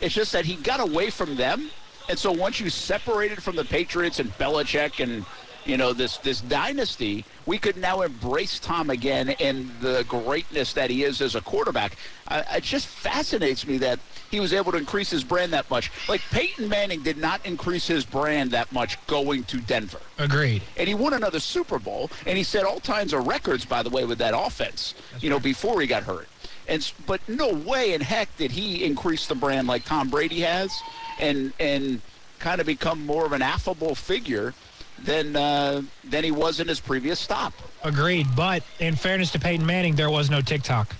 [0.00, 1.70] It's just that he got away from them.
[2.08, 5.24] And so once you separated from the Patriots and Belichick and
[5.64, 10.90] you know this this dynasty we could now embrace tom again and the greatness that
[10.90, 11.96] he is as a quarterback.
[12.28, 13.98] Uh, it just fascinates me that
[14.30, 15.90] he was able to increase his brand that much.
[16.08, 20.00] Like peyton manning did not increase his brand that much going to denver.
[20.18, 20.62] Agreed.
[20.76, 23.90] And he won another super bowl and he set all kinds of records by the
[23.90, 26.28] way with that offense That's you know before he got hurt.
[26.68, 30.72] And but no way in heck did he increase the brand like tom brady has
[31.18, 32.00] and and
[32.38, 34.54] kind of become more of an affable figure
[35.04, 37.52] than uh, than he was in his previous stop.
[37.82, 40.94] Agreed, but in fairness to Peyton Manning, there was no TikTok.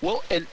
[0.00, 0.46] Well, and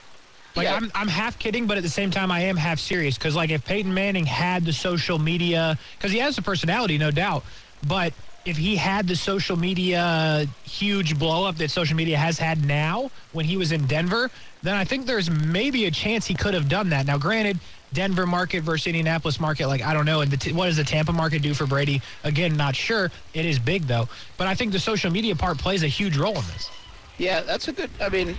[0.56, 0.76] like yeah.
[0.76, 3.50] I'm, I'm half kidding, but at the same time, I am half serious because like
[3.50, 7.44] if Peyton Manning had the social media, because he has the personality, no doubt,
[7.86, 8.12] but
[8.44, 13.10] if he had the social media huge blow up that social media has had now
[13.32, 14.30] when he was in Denver,
[14.62, 17.06] then I think there's maybe a chance he could have done that.
[17.06, 17.58] Now, granted,
[17.92, 20.20] Denver market versus Indianapolis market, like I don't know.
[20.20, 22.00] And t- what does the Tampa market do for Brady?
[22.24, 23.10] Again, not sure.
[23.34, 26.36] It is big though, but I think the social media part plays a huge role
[26.36, 26.70] in this.
[27.18, 27.90] Yeah, that's a good.
[28.00, 28.36] I mean,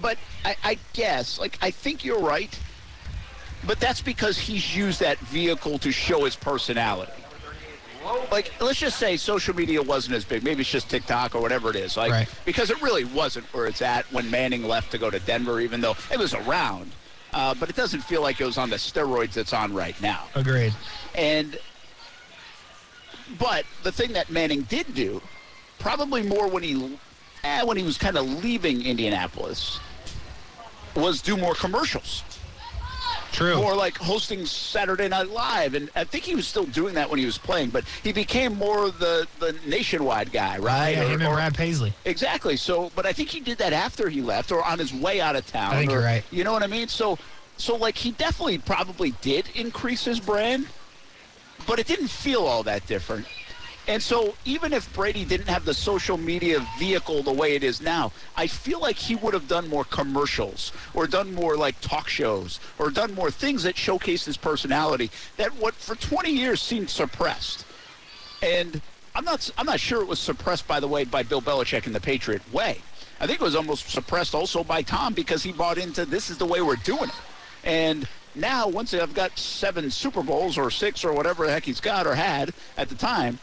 [0.00, 2.58] but I, I guess like I think you're right,
[3.66, 7.23] but that's because he's used that vehicle to show his personality.
[8.30, 10.42] Like, let's just say social media wasn't as big.
[10.42, 11.96] Maybe it's just TikTok or whatever it is.
[11.96, 12.28] Like, right.
[12.44, 15.80] because it really wasn't where it's at when Manning left to go to Denver, even
[15.80, 16.92] though it was around
[17.34, 20.24] uh, but it doesn't feel like it was on the steroids it's on right now.
[20.34, 20.72] Agreed.
[21.14, 21.58] And
[23.38, 25.20] but the thing that Manning did do,
[25.78, 26.98] probably more when he
[27.42, 29.80] eh, when he was kind of leaving Indianapolis,
[30.94, 32.22] was do more commercials.
[33.34, 33.54] True.
[33.54, 37.18] Or like hosting Saturday Night Live, and I think he was still doing that when
[37.18, 40.90] he was playing, but he became more the the nationwide guy, right?
[40.90, 41.92] Yeah, or, him and Brad Paisley.
[42.04, 42.56] Exactly.
[42.56, 45.34] So, but I think he did that after he left, or on his way out
[45.34, 45.74] of town.
[45.74, 46.22] I think or, you're right.
[46.30, 46.86] You know what I mean?
[46.86, 47.18] So,
[47.56, 50.68] so like he definitely probably did increase his brand,
[51.66, 53.26] but it didn't feel all that different.
[53.86, 57.82] And so, even if Brady didn't have the social media vehicle the way it is
[57.82, 62.08] now, I feel like he would have done more commercials or done more like talk
[62.08, 66.88] shows or done more things that showcase his personality that what for 20 years seemed
[66.88, 67.66] suppressed.
[68.42, 68.80] And
[69.14, 71.92] I'm not I'm not sure it was suppressed by the way by Bill Belichick in
[71.92, 72.78] the Patriot way.
[73.20, 76.38] I think it was almost suppressed also by Tom because he bought into this is
[76.38, 77.14] the way we're doing it.
[77.64, 81.80] And now once I've got seven Super Bowls or six or whatever the heck he's
[81.80, 83.38] got or had at the time,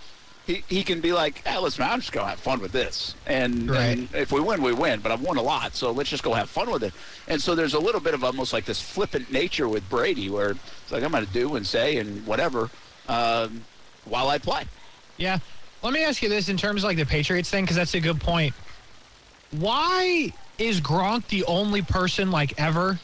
[0.48, 3.16] he, he can be like, hey, listen, I'm just going to have fun with this.
[3.28, 3.98] And, right.
[3.98, 5.00] and, if we win, we win.
[5.00, 6.94] But I've won a lot, so let's just go have fun with it.
[7.28, 10.52] And so there's a little bit of almost like this flippant nature with Brady where
[10.52, 12.70] it's like, I'm going to do and say and whatever
[13.08, 13.64] um,
[14.06, 14.64] while I play.
[15.18, 15.40] Yeah.
[15.84, 18.00] Let me ask you this in terms of like the Patriots thing, because that's a
[18.00, 18.54] good point.
[19.52, 23.00] Why is Gronk the only person like ever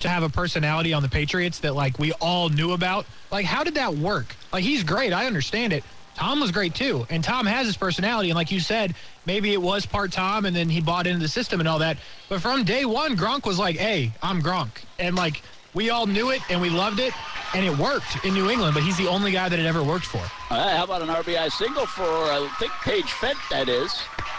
[0.00, 3.06] to have a personality on the Patriots that like we all knew about?
[3.30, 4.34] Like, how did that work?
[4.52, 5.12] Like, he's great.
[5.12, 5.84] I understand it.
[6.16, 7.06] Tom was great too.
[7.10, 8.30] And Tom has his personality.
[8.30, 8.94] And like you said,
[9.26, 11.98] maybe it was part Tom and then he bought into the system and all that.
[12.30, 14.70] But from day one, Gronk was like, hey, I'm Gronk.
[14.98, 15.42] And like
[15.74, 17.12] we all knew it and we loved it.
[17.54, 20.06] And it worked in New England, but he's the only guy that it ever worked
[20.06, 20.18] for.
[20.48, 23.94] how about an RBI single for, I think, Paige Fent, that is.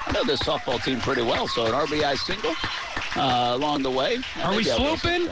[0.05, 2.53] I know this softball team pretty well, so an RBI single.
[3.15, 4.17] uh, along the way.
[4.43, 5.29] Are we swooping?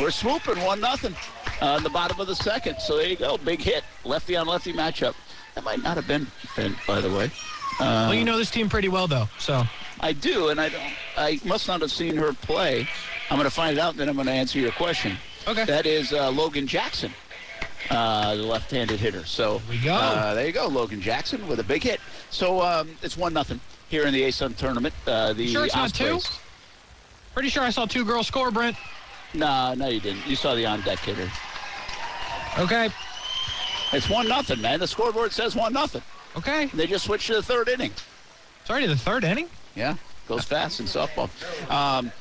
[0.00, 1.14] We're swooping one nothing
[1.60, 2.80] uh, in the bottom of the second.
[2.80, 5.14] So there you go, big hit, lefty on lefty matchup.
[5.58, 7.32] That might not have been Finn, by the way.
[7.80, 9.28] Uh, well, you know this team pretty well, though.
[9.40, 9.64] So
[9.98, 10.92] I do, and I don't.
[11.16, 12.86] I must not have seen her play.
[13.28, 15.16] I'm going to find it out, and then I'm going to answer your question.
[15.48, 15.64] Okay.
[15.64, 17.12] That is uh, Logan Jackson,
[17.90, 19.26] uh, the left-handed hitter.
[19.26, 19.94] So we go.
[19.94, 21.98] Uh, there you go, Logan Jackson with a big hit.
[22.30, 24.94] So um, it's one nothing here in the ASUN tournament.
[25.08, 26.08] Uh, the sure it's Ospreys.
[26.08, 26.28] not two.
[27.34, 28.76] Pretty sure I saw two girls score, Brent.
[29.34, 30.24] No, no, you didn't.
[30.24, 31.28] You saw the on-deck hitter.
[32.60, 32.90] Okay.
[33.92, 34.80] It's one nothing, man.
[34.80, 36.02] The scoreboard says one nothing.
[36.36, 36.66] Okay.
[36.66, 37.92] They just switched to the third inning.
[38.64, 39.48] Sorry, to the third inning.
[39.74, 39.96] Yeah,
[40.26, 41.30] goes fast in softball.
[41.70, 42.12] Um,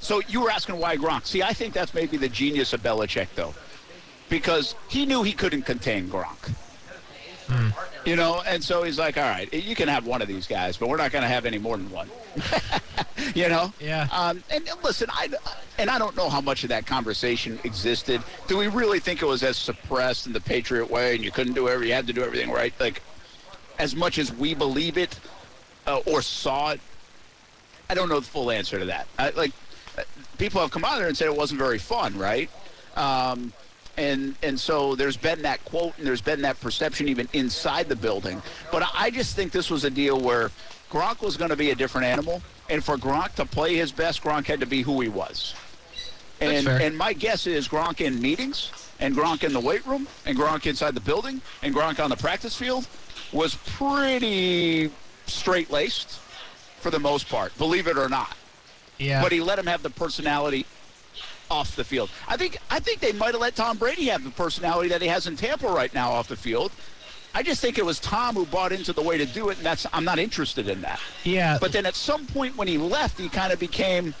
[0.00, 1.26] so you were asking why Gronk.
[1.26, 3.54] See, I think that's maybe the genius of Belichick, though,
[4.28, 6.54] because he knew he couldn't contain Gronk.
[7.48, 7.68] Hmm.
[8.04, 10.76] You know, and so he's like, all right, you can have one of these guys,
[10.76, 12.08] but we're not going to have any more than one.
[13.34, 13.72] you know?
[13.78, 14.08] Yeah.
[14.10, 15.28] Um, and, and listen, I
[15.78, 18.22] and I don't know how much of that conversation existed.
[18.48, 21.54] Do we really think it was as suppressed in the Patriot way, and you couldn't
[21.54, 22.72] do every, you had to do everything right?
[22.80, 23.02] Like,
[23.78, 25.18] as much as we believe it
[25.86, 26.80] uh, or saw it,
[27.88, 29.08] I don't know the full answer to that.
[29.18, 29.52] I, like,
[30.38, 32.50] people have come out there and said it wasn't very fun, right?
[32.96, 33.52] Um,
[34.00, 37.96] and and so there's been that quote and there's been that perception even inside the
[37.96, 38.42] building.
[38.72, 40.50] But I just think this was a deal where
[40.90, 44.22] Gronk was going to be a different animal, and for Gronk to play his best,
[44.22, 45.54] Gronk had to be who he was.
[46.40, 50.36] And and my guess is Gronk in meetings and Gronk in the weight room and
[50.36, 52.88] Gronk inside the building and Gronk on the practice field
[53.32, 54.90] was pretty
[55.26, 56.18] straight laced
[56.80, 58.34] for the most part, believe it or not.
[58.98, 59.22] Yeah.
[59.22, 60.66] But he let him have the personality
[61.50, 62.10] off the field.
[62.28, 65.08] I think I think they might have let Tom Brady have the personality that he
[65.08, 66.72] has in Tampa right now off the field.
[67.34, 69.66] I just think it was Tom who bought into the way to do it, and
[69.66, 71.00] that's I'm not interested in that.
[71.24, 71.58] Yeah.
[71.60, 74.14] But then at some point when he left, he kind of became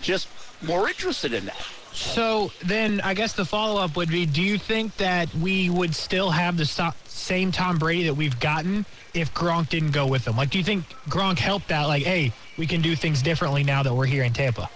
[0.00, 0.28] just
[0.62, 1.66] more interested in that.
[1.92, 5.94] So then I guess the follow up would be do you think that we would
[5.94, 10.36] still have the same Tom Brady that we've gotten if Gronk didn't go with him?
[10.36, 11.88] Like, do you think Gronk helped out?
[11.88, 14.70] Like, hey, we can do things differently now that we're here in Tampa?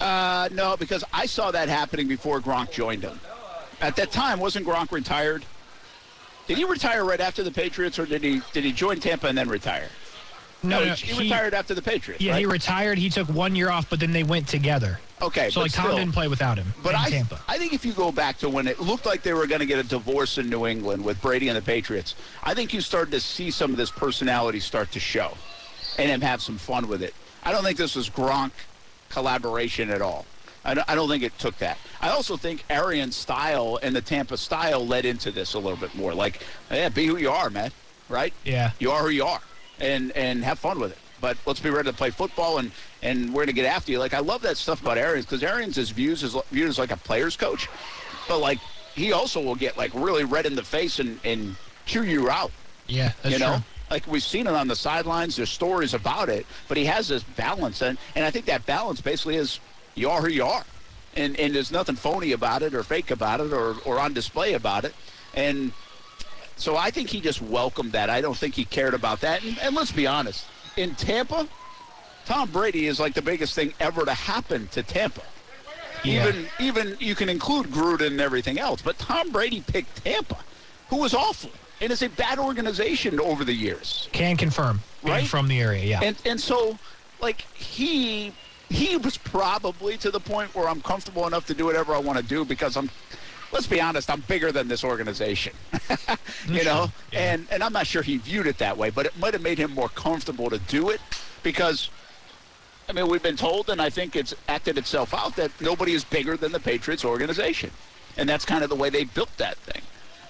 [0.00, 3.20] Uh, no, because I saw that happening before Gronk joined him.
[3.80, 5.44] At that time, wasn't Gronk retired?
[6.46, 9.38] Did he retire right after the Patriots, or did he did he join Tampa and
[9.38, 9.88] then retire?
[10.62, 12.22] No, no, he, he, retired after the Patriots.
[12.22, 12.40] Yeah, right?
[12.40, 12.98] he retired.
[12.98, 15.00] He took one year off, but then they went together.
[15.22, 16.66] Okay, so like Tom still, didn't play without him.
[16.82, 17.40] But I, Tampa.
[17.48, 19.66] I think if you go back to when it looked like they were going to
[19.66, 23.10] get a divorce in New England with Brady and the Patriots, I think you started
[23.12, 25.32] to see some of this personality start to show,
[25.98, 27.14] and him have some fun with it.
[27.42, 28.52] I don't think this was Gronk
[29.10, 30.24] collaboration at all.
[30.64, 31.78] I don't, I don't think it took that.
[32.00, 35.94] I also think Arians' style and the Tampa style led into this a little bit
[35.94, 36.14] more.
[36.14, 37.70] Like, yeah, be who you are, man.
[38.08, 38.32] Right?
[38.44, 38.72] Yeah.
[38.78, 39.40] You are who you are,
[39.78, 40.98] and and have fun with it.
[41.20, 43.98] But let's be ready to play football, and and we're gonna get after you.
[43.98, 46.90] Like I love that stuff about Arians because Arians is views as viewed as like
[46.90, 47.68] a player's coach,
[48.28, 48.58] but like
[48.94, 52.50] he also will get like really red in the face and and chew you out.
[52.86, 53.56] Yeah, that's you know.
[53.56, 53.64] True.
[53.90, 57.24] Like we've seen it on the sidelines, there's stories about it, but he has this
[57.24, 59.58] balance, and, and I think that balance basically is
[59.96, 60.64] you are who you are.
[61.16, 64.54] And, and there's nothing phony about it or fake about it or, or on display
[64.54, 64.94] about it.
[65.34, 65.72] And
[66.54, 68.08] so I think he just welcomed that.
[68.08, 69.42] I don't think he cared about that.
[69.42, 71.48] And, and let's be honest, in Tampa,
[72.26, 75.22] Tom Brady is like the biggest thing ever to happen to Tampa.
[76.04, 76.28] Yeah.
[76.28, 80.38] Even even you can include Gruden and everything else, but Tom Brady picked Tampa,
[80.88, 84.08] who was awful and is a bad organization over the years.
[84.12, 86.00] Can confirm, right from the area, yeah.
[86.02, 86.78] And and so,
[87.20, 88.32] like he
[88.68, 92.18] he was probably to the point where I'm comfortable enough to do whatever I want
[92.18, 92.90] to do because I'm.
[93.52, 95.52] Let's be honest, I'm bigger than this organization,
[96.48, 97.32] you know, yeah.
[97.32, 99.58] and and I'm not sure he viewed it that way, but it might have made
[99.58, 101.00] him more comfortable to do it
[101.42, 101.90] because,
[102.88, 106.04] I mean, we've been told, and I think it's acted itself out that nobody is
[106.04, 107.72] bigger than the Patriots organization,
[108.16, 109.82] and that's kind of the way they built that thing.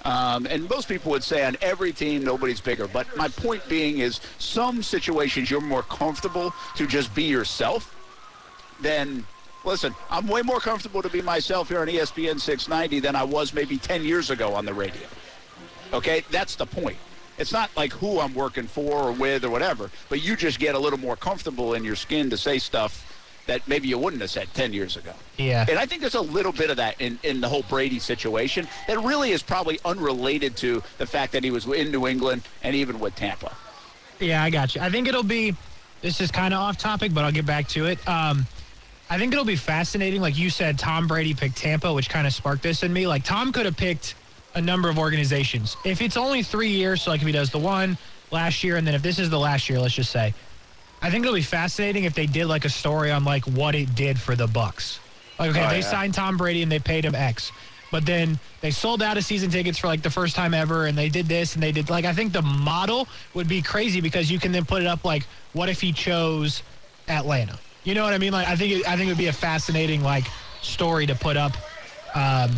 [0.05, 2.89] Um, and most people would say on every team, nobody's bigger.
[2.89, 7.95] But my point being is some situations you're more comfortable to just be yourself
[8.81, 9.27] than,
[9.65, 13.53] listen, I'm way more comfortable to be myself here on ESPN 690 than I was
[13.53, 15.07] maybe 10 years ago on the radio.
[15.93, 16.25] Okay?
[16.31, 16.97] That's the point.
[17.37, 20.75] It's not like who I'm working for or with or whatever, but you just get
[20.75, 23.10] a little more comfortable in your skin to say stuff
[23.51, 25.13] that maybe you wouldn't have said 10 years ago.
[25.37, 25.67] Yeah.
[25.69, 28.69] And I think there's a little bit of that in, in the whole Brady situation
[28.87, 32.77] that really is probably unrelated to the fact that he was in New England and
[32.77, 33.53] even with Tampa.
[34.21, 34.81] Yeah, I got you.
[34.83, 35.57] I think it'll be,
[36.01, 37.99] this is kind of off topic, but I'll get back to it.
[38.09, 38.47] Um,
[39.11, 40.21] I think it'll be fascinating.
[40.21, 43.09] Like you said, Tom Brady picked Tampa, which kind of sparked this in me.
[43.09, 44.15] Like Tom could have picked
[44.55, 45.77] a number of organizations.
[45.85, 47.99] If it's only three years, so like if he does the one
[48.31, 50.33] last year, and then if this is the last year, let's just say,
[51.03, 53.95] I think it'll be fascinating if they did like a story on like what it
[53.95, 54.99] did for the Bucs.
[55.39, 55.91] Like, okay, Oh, they yeah.
[55.91, 57.51] signed Tom Brady and they paid him X,
[57.91, 60.97] but then they sold out of season tickets for like the first time ever, and
[60.97, 64.31] they did this and they did like I think the model would be crazy because
[64.31, 66.63] you can then put it up like what if he chose
[67.09, 67.59] Atlanta?
[67.85, 68.33] You know what I mean?
[68.33, 70.25] Like I think it, I think it would be a fascinating like
[70.61, 71.53] story to put up.
[72.15, 72.51] Um,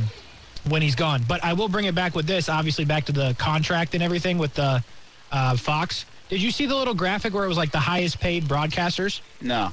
[0.68, 1.22] when he's gone.
[1.26, 4.38] But I will bring it back with this, obviously back to the contract and everything
[4.38, 4.82] with the
[5.32, 6.06] uh, Fox.
[6.32, 9.20] Did you see the little graphic where it was like the highest paid broadcasters?
[9.42, 9.70] No.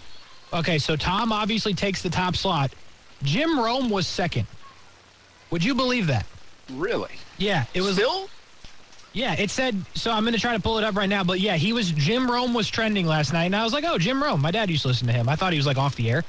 [0.52, 2.74] Okay, so Tom obviously takes the top slot.
[3.24, 4.46] Jim Rome was second.
[5.52, 6.26] Would you believe that?
[6.74, 7.14] Really?
[7.38, 7.96] Yeah, it was.
[7.96, 8.30] Still?
[9.14, 9.86] Yeah, it said.
[9.96, 11.24] So I'm going to try to pull it up right now.
[11.24, 11.92] But yeah, he was.
[11.92, 14.42] Jim Rome was trending last night, and I was like, oh, Jim Rome.
[14.42, 15.30] My dad used to listen to him.
[15.30, 16.26] I thought he was like off the air,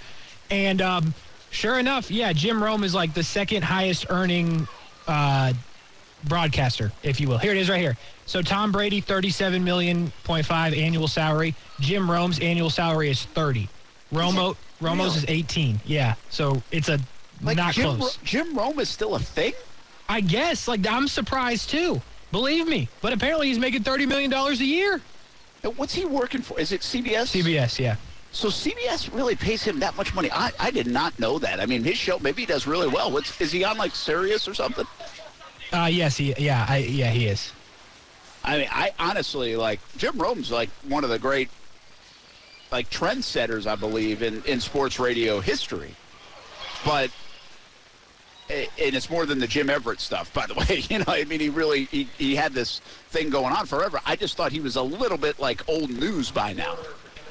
[0.48, 1.12] and um,
[1.50, 4.68] sure enough, yeah, Jim Rome is like the second highest earning
[5.08, 5.54] uh,
[6.24, 7.38] broadcaster, if you will.
[7.38, 7.96] Here it is, right here.
[8.26, 11.54] So Tom Brady, thirty-seven million point five annual salary.
[11.80, 13.68] Jim Rome's annual salary is thirty.
[14.12, 15.80] Romo Romo's is eighteen.
[15.84, 16.98] Yeah, so it's a
[17.42, 18.18] Like not Jim, close.
[18.18, 19.52] Ro- Jim Rome is still a thing?
[20.08, 20.68] I guess.
[20.68, 22.00] Like I'm surprised too.
[22.32, 22.88] Believe me.
[23.00, 25.00] But apparently he's making thirty million dollars a year.
[25.64, 26.58] Uh, What's he working for?
[26.58, 27.34] Is it CBS?
[27.42, 27.96] CBS, yeah.
[28.32, 30.30] So CBS really pays him that much money.
[30.30, 31.58] I, I did not know that.
[31.58, 33.10] I mean, his show maybe he does really well.
[33.10, 34.86] What's is he on like Sirius or something?
[35.72, 37.52] Uh yes, he yeah, I yeah, he is.
[38.42, 41.48] I mean, I honestly like Jim Rome's like one of the great
[42.72, 45.94] like trendsetters, I believe, in, in sports radio history.
[46.84, 47.10] But
[48.48, 50.82] and it's more than the Jim Everett stuff, by the way.
[50.88, 52.80] You know, I mean, he really he, he had this
[53.10, 54.00] thing going on forever.
[54.04, 56.76] I just thought he was a little bit like old news by now.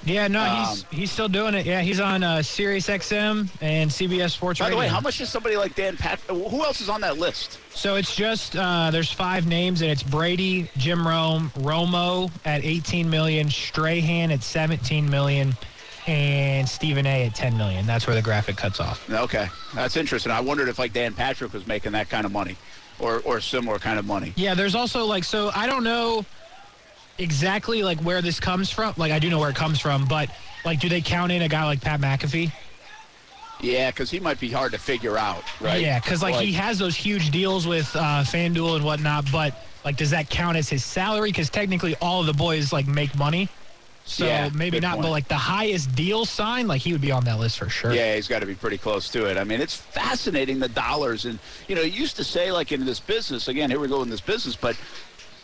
[0.06, 1.66] Yeah, no, he's Um, he's still doing it.
[1.66, 4.80] Yeah, he's on uh, Sirius XM and CBS Sports By the Radio.
[4.80, 6.20] way, how much is somebody like Dan Pat?
[6.30, 7.60] Who else is on that list?
[7.74, 13.10] So it's just uh, there's five names and it's Brady, Jim Rome, Romo at 18
[13.10, 15.54] million, Strahan at 17 million,
[16.08, 17.86] and Stephen A at 10 million.
[17.86, 19.10] That's where the graphic cuts off.
[19.10, 20.32] Okay, that's interesting.
[20.32, 22.56] I wondered if like Dan Patrick was making that kind of money,
[23.00, 24.34] or or similar kind of money.
[24.36, 26.26] Yeah, there's also like so I don't know
[27.20, 28.94] exactly like where this comes from.
[28.98, 30.30] Like I do know where it comes from, but
[30.66, 32.52] like do they count in a guy like Pat McAfee?
[33.62, 35.82] Yeah, because he might be hard to figure out, right?
[35.82, 39.54] Yeah, because like, he has those huge deals with uh, FanDuel and whatnot, but
[39.84, 41.30] like does that count as his salary?
[41.30, 43.50] Because technically all of the boys like make money.
[44.06, 47.26] So Yeah, maybe not, but like the highest deal sign, like he would be on
[47.26, 47.92] that list for sure.
[47.92, 49.38] Yeah, he's got to be pretty close to it.
[49.38, 52.86] I mean, it's fascinating the dollars, and you know, you used to say like in
[52.86, 53.48] this business.
[53.50, 54.76] Again, here we go in this business, but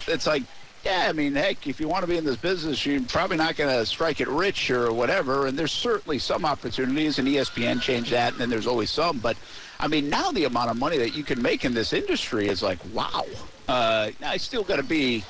[0.08, 0.44] it's like,
[0.86, 3.56] yeah, I mean, heck, if you want to be in this business, you're probably not
[3.56, 5.48] going to strike it rich or whatever.
[5.48, 9.18] And there's certainly some opportunities, and ESPN changed that, and then there's always some.
[9.18, 9.36] But
[9.80, 12.62] I mean, now the amount of money that you can make in this industry is
[12.62, 13.26] like, wow.
[13.68, 15.24] Uh, I still got to be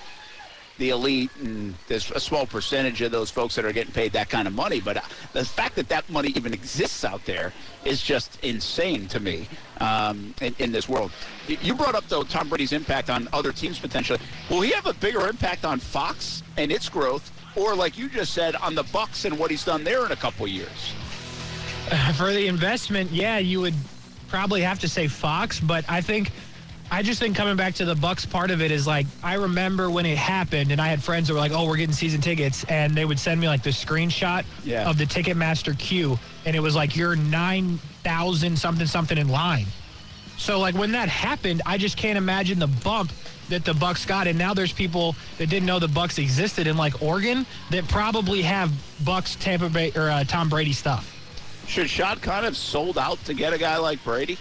[0.78, 4.30] the elite, and there's a small percentage of those folks that are getting paid that
[4.30, 4.82] kind of money.
[4.82, 5.02] But uh,
[5.34, 9.48] the fact that that money even exists out there is just insane to me
[9.80, 11.12] um, in, in this world.
[11.48, 14.20] You brought up though Tom Brady's impact on other teams potentially.
[14.50, 18.34] Will he have a bigger impact on Fox and its growth, or like you just
[18.34, 20.94] said, on the Bucs and what he's done there in a couple years?
[22.16, 23.76] For the investment, yeah, you would
[24.28, 26.32] probably have to say Fox, but I think
[26.92, 29.90] I just think coming back to the Bucs part of it is like I remember
[29.90, 32.64] when it happened and I had friends that were like, "Oh, we're getting season tickets."
[32.66, 34.88] And they would send me like the screenshot Yeah.
[34.90, 39.66] of the Ticketmaster queue and it was like you're 9,000 something something in line.
[40.38, 43.12] So like when that happened, I just can't imagine the bump
[43.50, 46.78] that the Bucs got and now there's people that didn't know the Bucs existed in
[46.78, 48.72] like Oregon that probably have
[49.04, 51.12] Bucs Tampa Bay or uh, Tom Brady stuff.
[51.68, 54.38] Should Shad Khan have sold out to get a guy like Brady?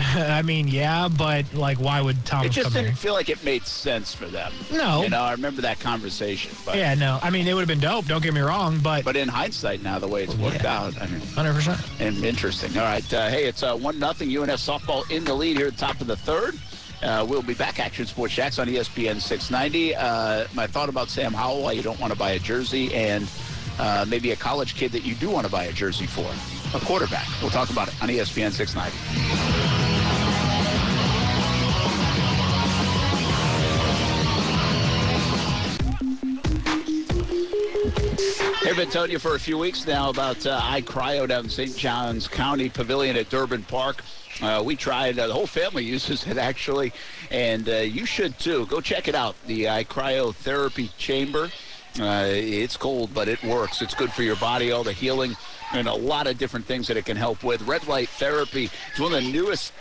[0.16, 2.94] I mean, yeah, but like, why would Tom It just didn't here?
[2.96, 4.52] feel like it made sense for them.
[4.72, 5.02] No.
[5.02, 6.52] You know, I remember that conversation.
[6.64, 7.18] But, Yeah, no.
[7.22, 8.06] I mean, it would have been dope.
[8.06, 10.80] Don't get me wrong, but but in hindsight, now the way it's worked Yeah.
[10.84, 11.80] out, I mean, hundred percent.
[12.00, 12.76] and interesting.
[12.78, 15.74] All right, uh, hey, it's uh, one nothing UNF softball in the lead here at
[15.76, 16.58] the top of the third.
[17.02, 17.78] Uh, we'll be back.
[17.78, 19.94] Action Sports Jax on ESPN 690.
[19.96, 23.28] Uh, my thought about Sam Howell: why you don't want to buy a jersey, and
[23.78, 26.30] uh, maybe a college kid that you do want to buy a jersey for,
[26.76, 27.26] a quarterback.
[27.40, 29.49] We'll talk about it on ESPN 690.
[38.80, 41.76] Been telling you for a few weeks now about uh, iCryo down in St.
[41.76, 44.02] Johns County Pavilion at Durbin Park.
[44.40, 46.90] Uh, we tried, uh, the whole family uses it actually,
[47.30, 48.64] and uh, you should too.
[48.64, 51.50] Go check it out, the iCryotherapy Chamber.
[52.00, 53.82] Uh, it's cold, but it works.
[53.82, 55.36] It's good for your body, all the healing,
[55.74, 57.60] and a lot of different things that it can help with.
[57.68, 59.74] Red light therapy is one of the newest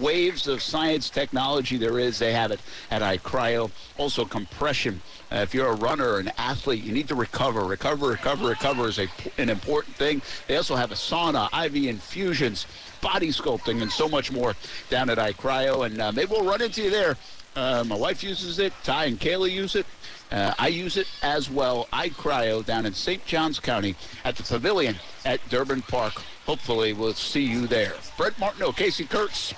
[0.00, 2.60] waves of science technology there is, they have it
[2.90, 3.70] at iCryo.
[3.98, 5.00] Also, compression.
[5.32, 7.64] Uh, if you're a runner or an athlete, you need to recover.
[7.64, 9.08] Recover, recover, recover is a,
[9.38, 10.22] an important thing.
[10.46, 12.66] They also have a sauna, IV infusions,
[13.00, 14.54] body sculpting, and so much more
[14.90, 15.86] down at iCryo.
[15.86, 17.16] And uh, maybe we'll run into you there.
[17.56, 18.72] Uh, my wife uses it.
[18.82, 19.86] Ty and Kayla use it.
[20.32, 21.86] Uh, I use it as well.
[21.92, 23.24] iCryo down in St.
[23.24, 26.14] Johns County at the Pavilion at Durbin Park.
[26.46, 27.94] Hopefully, we'll see you there.
[28.16, 29.54] Brent Martineau, Casey Kurtz.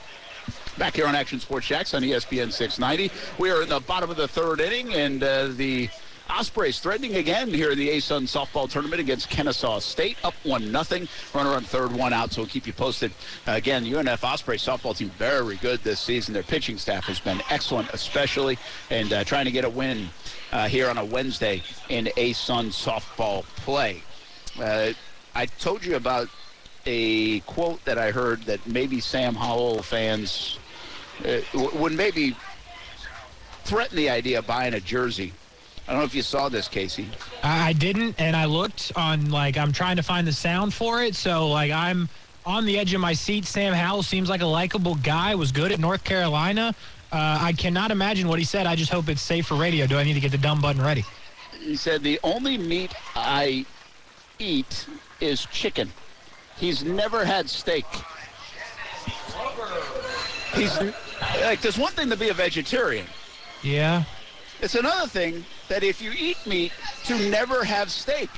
[0.78, 3.10] Back here on Action Sports Jax on ESPN 690.
[3.38, 5.88] We are in the bottom of the third inning, and uh, the
[6.28, 10.18] Ospreys threatening again here in the ASUN softball tournament against Kennesaw State.
[10.22, 11.08] Up 1 nothing.
[11.32, 13.10] Runner on third, one out, so we'll keep you posted.
[13.48, 16.34] Uh, again, UNF Osprey softball team very good this season.
[16.34, 18.58] Their pitching staff has been excellent, especially,
[18.90, 20.10] and uh, trying to get a win
[20.52, 24.02] uh, here on a Wednesday in ASUN softball play.
[24.60, 24.92] Uh,
[25.34, 26.28] I told you about
[26.84, 30.58] a quote that I heard that maybe Sam Howell fans
[31.54, 32.36] would maybe
[33.64, 35.32] threaten the idea of buying a jersey.
[35.86, 37.08] I don't know if you saw this, Casey.
[37.42, 41.14] I didn't, and I looked on like I'm trying to find the sound for it.
[41.14, 42.08] So like I'm
[42.44, 43.44] on the edge of my seat.
[43.44, 45.34] Sam Howell seems like a likable guy.
[45.34, 46.74] Was good at North Carolina.
[47.12, 48.66] Uh, I cannot imagine what he said.
[48.66, 49.86] I just hope it's safe for radio.
[49.86, 51.04] Do I need to get the dumb button ready?
[51.60, 53.64] He said the only meat I
[54.38, 54.86] eat
[55.20, 55.92] is chicken.
[56.56, 57.86] He's never had steak.
[60.54, 60.78] He's
[61.40, 63.06] like there's one thing to be a vegetarian.
[63.62, 64.04] Yeah.
[64.60, 66.72] It's another thing that if you eat meat,
[67.04, 68.30] to never have steak.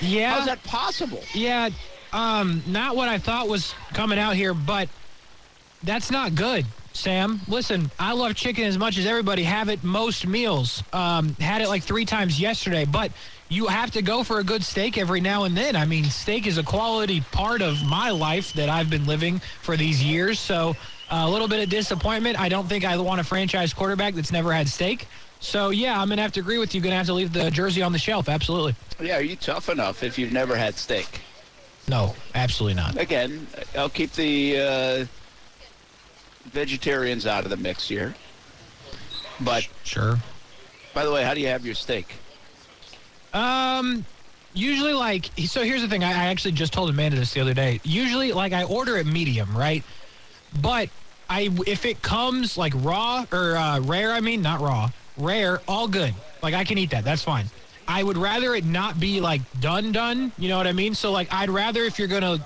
[0.00, 0.34] Yeah.
[0.34, 1.22] How's that possible?
[1.34, 1.70] Yeah.
[2.12, 4.88] Um, not what I thought was coming out here, but
[5.82, 7.40] that's not good, Sam.
[7.48, 9.42] Listen, I love chicken as much as everybody.
[9.42, 10.82] Have it most meals.
[10.92, 13.10] Um, had it like three times yesterday, but
[13.48, 15.76] you have to go for a good steak every now and then.
[15.76, 19.76] I mean, steak is a quality part of my life that I've been living for
[19.76, 20.38] these years.
[20.38, 20.74] So
[21.10, 22.38] a little bit of disappointment.
[22.38, 25.06] I don't think I want a franchise quarterback that's never had steak.
[25.40, 26.80] So, yeah, I'm going to have to agree with you.
[26.80, 28.28] To have to leave the jersey on the shelf.
[28.28, 28.74] Absolutely.
[29.00, 31.20] Yeah, are you tough enough if you've never had steak?
[31.88, 32.96] No, absolutely not.
[32.96, 33.46] Again,
[33.76, 35.06] I'll keep the uh,
[36.46, 38.14] vegetarians out of the mix here.
[39.40, 40.16] But sure.
[40.94, 42.14] By the way, how do you have your steak?
[43.34, 44.04] Um,
[44.54, 45.62] usually like so.
[45.62, 46.02] Here's the thing.
[46.02, 47.80] I, I actually just told Amanda this the other day.
[47.84, 49.84] Usually, like I order it medium, right?
[50.60, 50.88] But
[51.28, 55.88] I if it comes like raw or uh, rare, I mean not raw, rare, all
[55.88, 56.14] good.
[56.42, 57.04] Like I can eat that.
[57.04, 57.46] That's fine.
[57.88, 60.32] I would rather it not be like done done.
[60.38, 60.94] You know what I mean?
[60.94, 62.44] So like I'd rather if you're gonna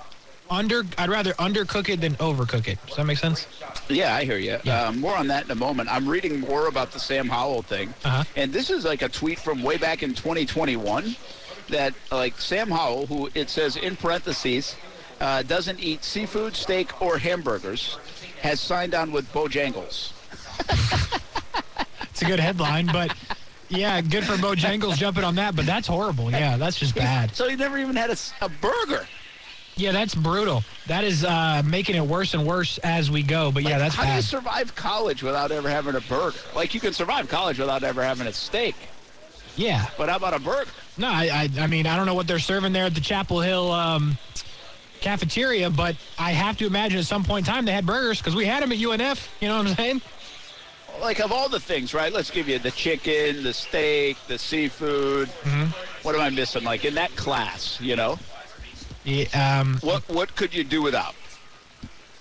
[0.51, 2.77] under, I'd rather undercook it than overcook it.
[2.85, 3.47] Does that make sense?
[3.89, 4.59] Yeah, I hear you.
[4.63, 4.87] Yeah.
[4.87, 5.89] Uh, more on that in a moment.
[5.89, 8.25] I'm reading more about the Sam Howell thing, uh-huh.
[8.35, 11.15] and this is like a tweet from way back in 2021
[11.69, 14.75] that like Sam Howell, who it says in parentheses,
[15.21, 17.97] uh, doesn't eat seafood, steak, or hamburgers,
[18.41, 20.13] has signed on with Bojangles.
[22.09, 23.15] it's a good headline, but
[23.69, 26.31] yeah, good for Bojangles jumping on that, but that's horrible.
[26.31, 27.35] Yeah, that's just bad.
[27.35, 29.07] So he never even had a, a burger.
[29.77, 30.63] Yeah, that's brutal.
[30.87, 33.51] That is uh, making it worse and worse as we go.
[33.51, 34.09] But like, yeah, that's how bad.
[34.09, 36.37] do you survive college without ever having a burger?
[36.55, 38.75] Like you can survive college without ever having a steak.
[39.55, 40.71] Yeah, but how about a burger?
[40.97, 43.39] No, I, I, I mean I don't know what they're serving there at the Chapel
[43.39, 44.17] Hill um,
[45.01, 48.35] cafeteria, but I have to imagine at some point in time they had burgers because
[48.35, 49.27] we had them at UNF.
[49.41, 50.01] You know what I'm saying?
[51.01, 52.13] Like of all the things, right?
[52.13, 55.29] Let's give you the chicken, the steak, the seafood.
[55.43, 55.71] Mm-hmm.
[56.03, 56.63] What am I missing?
[56.63, 58.19] Like in that class, you know?
[59.03, 61.15] Yeah, um, what what could you do without?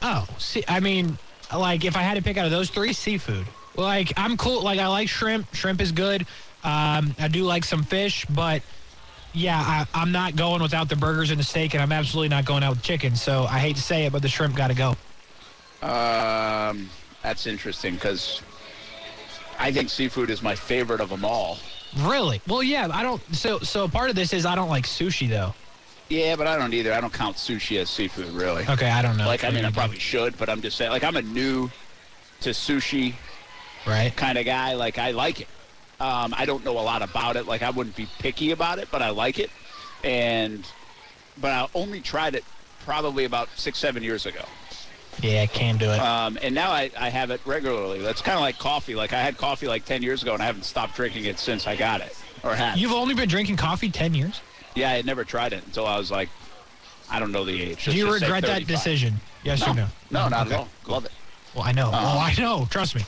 [0.03, 1.19] Oh, see, I mean,
[1.55, 3.47] like if I had to pick out of those three, seafood.
[3.77, 4.63] Like I'm cool.
[4.63, 5.55] Like I like shrimp.
[5.55, 6.23] Shrimp is good.
[6.65, 8.63] Um, I do like some fish, but
[9.33, 12.45] yeah, I, am not going without the burgers and the steak, and I'm absolutely not
[12.45, 13.15] going out with chicken.
[13.15, 14.91] So I hate to say it, but the shrimp got to go.
[15.87, 16.91] Um,
[17.23, 18.43] that's interesting because
[19.59, 21.59] I think seafood is my favorite of them all.
[21.99, 22.41] Really?
[22.47, 22.89] Well, yeah.
[22.93, 23.23] I don't.
[23.35, 25.55] So so part of this is I don't like sushi though.
[26.09, 26.93] Yeah, but I don't either.
[26.93, 28.65] I don't count sushi as seafood, really.
[28.69, 29.27] Okay, I don't know.
[29.27, 30.91] Like, I mean, I probably should, but I'm just saying.
[30.91, 31.71] Like, I'm a new
[32.41, 33.15] to sushi,
[33.87, 34.15] right?
[34.17, 34.75] Kind of guy.
[34.75, 35.47] Like, I like it.
[36.01, 37.47] Um, I don't know a lot about it.
[37.47, 39.51] Like, I wouldn't be picky about it, but I like it.
[40.03, 40.67] And,
[41.39, 42.45] but I only tried it
[42.85, 44.43] probably about six, seven years ago.
[45.21, 45.99] Yeah, I can do it.
[45.99, 48.01] Um, and now I, I have it regularly.
[48.01, 48.95] That's kind of like coffee.
[48.95, 51.67] Like, I had coffee like 10 years ago, and I haven't stopped drinking it since
[51.67, 52.17] I got it.
[52.43, 52.79] Or had.
[52.79, 54.41] You've only been drinking coffee 10 years?
[54.75, 56.31] Yeah, I had never tried it until I was like,
[57.11, 57.85] I don't know the age.
[57.85, 59.15] Do you regret that decision?
[59.43, 59.73] Yes no.
[59.73, 59.87] or no?
[60.11, 60.55] No, not okay.
[60.55, 60.69] at all.
[60.87, 61.13] Love it.
[61.55, 61.89] Well, I know.
[61.89, 62.67] Uh, well, I know.
[62.71, 63.03] Trust me.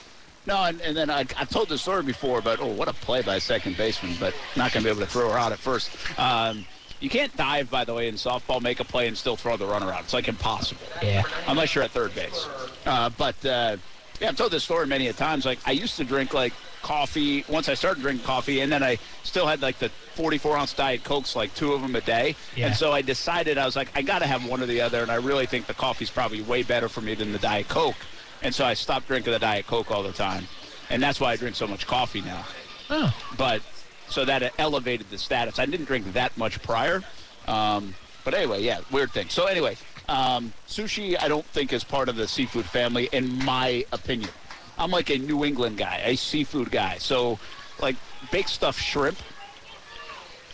[0.47, 3.22] No, and, and then I, I told the story before, but oh, what a play
[3.22, 5.90] by second baseman, but not going to be able to throw her out at first.
[6.18, 6.64] Um,
[7.01, 9.66] You can't dive, by the way, in softball, make a play, and still throw the
[9.66, 10.03] runner out.
[10.05, 10.82] It's like impossible.
[11.03, 11.22] Yeah.
[11.49, 12.47] Unless you're at third base.
[12.86, 13.76] Uh, but uh,
[14.20, 15.45] yeah, I've told this story many a times.
[15.45, 18.99] Like I used to drink like coffee once I started drinking coffee, and then I
[19.24, 22.36] still had like the 44 ounce diet cokes, like two of them a day.
[22.57, 22.66] Yeah.
[22.66, 25.03] And so I decided I was like, I got to have one or the other,
[25.03, 27.97] and I really think the coffee's probably way better for me than the diet coke.
[28.43, 30.47] And so I stopped drinking the diet coke all the time,
[30.90, 32.45] and that's why I drink so much coffee now.
[32.90, 33.14] Oh.
[33.38, 33.62] But
[34.09, 35.59] so that elevated the status.
[35.59, 37.03] I didn't drink that much prior.
[37.49, 39.28] Um, but anyway, yeah, weird thing.
[39.28, 39.76] So anyway,
[40.09, 44.30] um, sushi I don't think is part of the seafood family, in my opinion.
[44.78, 46.99] I'm like a New England guy, a seafood guy.
[46.99, 47.38] So
[47.80, 47.97] like
[48.30, 49.18] baked stuffed shrimp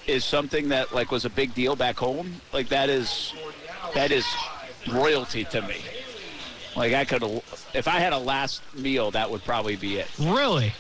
[0.07, 2.41] is something that like was a big deal back home.
[2.53, 3.35] Like that is
[3.95, 4.27] that is
[4.91, 5.77] royalty to me.
[6.77, 7.23] Like I could,
[7.75, 10.73] if I had a last meal, that would probably be it Really?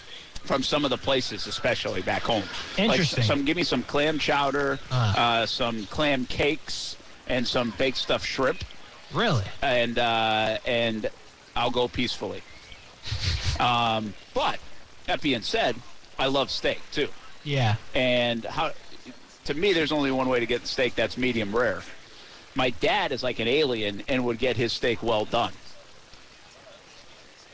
[0.44, 2.42] from some of the places, especially back home.
[2.78, 3.18] Interesting.
[3.18, 5.14] Like some, give me some clam chowder, Uh.
[5.16, 8.64] uh, some clam cakes, and some baked stuffed shrimp,
[9.12, 9.44] Really?
[9.62, 11.10] and uh, and
[11.56, 12.42] I'll go peacefully.
[13.60, 14.60] Um, but
[15.06, 15.74] that being said,
[16.16, 17.08] I love steak too,
[17.42, 17.74] Yeah.
[17.92, 18.70] and how
[19.46, 21.82] to me, there's only one way to get the steak that's medium rare.
[22.54, 25.52] My dad is like an alien and would get his steak well done.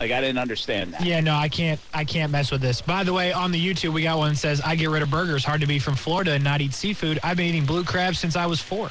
[0.05, 1.01] Like I didn't understand that.
[1.03, 1.81] Yeah, no, I can't.
[1.95, 2.83] I can't mess with this.
[2.83, 5.09] By the way, on the YouTube, we got one that says, "I get rid of
[5.09, 5.47] burgers.
[5.47, 7.19] Hard to be from Florida and not eat seafood.
[7.23, 8.91] I've been eating blue crab since I was four.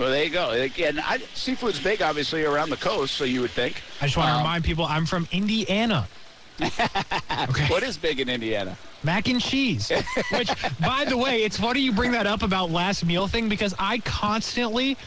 [0.00, 0.50] Well, there you go.
[0.50, 3.80] Again, I, seafood's big, obviously, around the coast, so you would think.
[4.00, 6.08] I just want to Um, remind people, I'm from Indiana.
[6.60, 7.66] okay.
[7.68, 8.76] What is big in Indiana?
[9.04, 9.92] Mac and cheese.
[10.32, 10.50] Which,
[10.80, 13.98] by the way, it's funny you bring that up about last meal thing because I
[14.00, 14.98] constantly.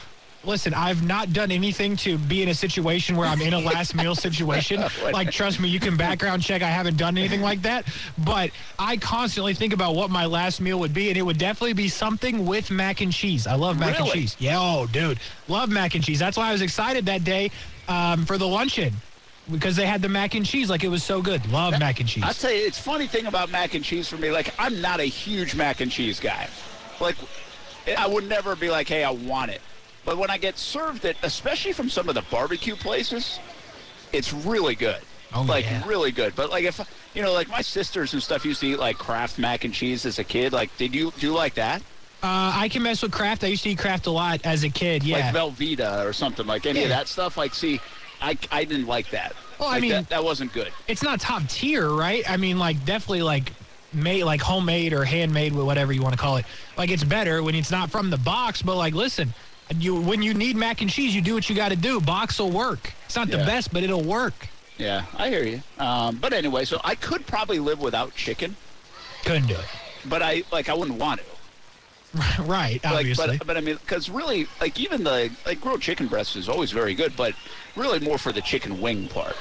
[0.43, 3.95] Listen, I've not done anything to be in a situation where I'm in a last
[3.95, 4.83] meal situation.
[5.01, 6.61] Like, trust me, you can background check.
[6.61, 7.85] I haven't done anything like that.
[8.19, 11.73] But I constantly think about what my last meal would be, and it would definitely
[11.73, 13.47] be something with mac and cheese.
[13.47, 14.35] I love mac and cheese.
[14.39, 15.19] Yeah, oh, dude.
[15.47, 16.19] Love mac and cheese.
[16.19, 17.51] That's why I was excited that day
[17.87, 18.93] um, for the luncheon
[19.51, 20.69] because they had the mac and cheese.
[20.69, 21.45] Like, it was so good.
[21.51, 22.23] Love mac and cheese.
[22.25, 24.31] I'll tell you, it's funny thing about mac and cheese for me.
[24.31, 26.47] Like, I'm not a huge mac and cheese guy.
[26.99, 27.15] Like,
[27.97, 29.61] I would never be like, hey, I want it.
[30.05, 33.39] But when I get served it, especially from some of the barbecue places,
[34.11, 35.01] it's really good.
[35.33, 35.87] Oh, like yeah.
[35.87, 36.35] really good.
[36.35, 36.79] But like if
[37.13, 40.05] you know, like my sisters and stuff used to eat like Kraft mac and cheese
[40.05, 40.53] as a kid.
[40.53, 41.81] Like, did you do you like that?
[42.23, 43.43] Uh, I can mess with Kraft.
[43.43, 45.03] I used to eat Kraft a lot as a kid.
[45.03, 45.31] Yeah.
[45.31, 47.35] Like Velveeta or something like any of that stuff.
[47.35, 47.79] Like, see,
[48.21, 49.33] I, I didn't like that.
[49.59, 50.71] Well, I mean- that, that wasn't good.
[50.87, 52.29] it's not top tier, right?
[52.29, 53.51] I mean, like definitely like
[53.93, 56.45] made like homemade or handmade, whatever you want to call it.
[56.77, 58.61] Like it's better when it's not from the box.
[58.61, 59.33] But like, listen,
[59.79, 61.99] you when you need mac and cheese, you do what you got to do.
[62.01, 62.91] Box will work.
[63.05, 64.47] It's not the best, but it'll work.
[64.77, 65.61] Yeah, I hear you.
[65.77, 68.55] Um, but anyway, so I could probably live without chicken,
[69.23, 69.65] Couldn't do it.
[70.05, 71.25] but I like I wouldn't want to.
[72.43, 73.37] right, Like, obviously.
[73.37, 76.71] but but I mean, because really, like even the like grilled chicken breast is always
[76.71, 77.33] very good, but
[77.75, 79.35] really more for the chicken wing part.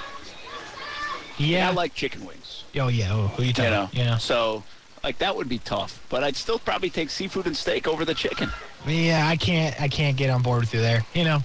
[1.39, 1.69] yeah.
[1.69, 2.65] I like chicken wings.
[2.77, 3.13] oh yeah.
[3.13, 3.71] Oh, who you You talking?
[3.73, 3.83] know.
[3.85, 3.95] about?
[3.95, 4.19] Yeah.
[4.19, 4.63] So
[5.03, 8.15] like that would be tough, but I'd still probably take seafood and steak over the
[8.15, 8.51] chicken.
[8.87, 9.29] Yeah.
[9.29, 9.81] I can't.
[9.81, 11.05] I can't get on board with you there.
[11.15, 11.41] You know,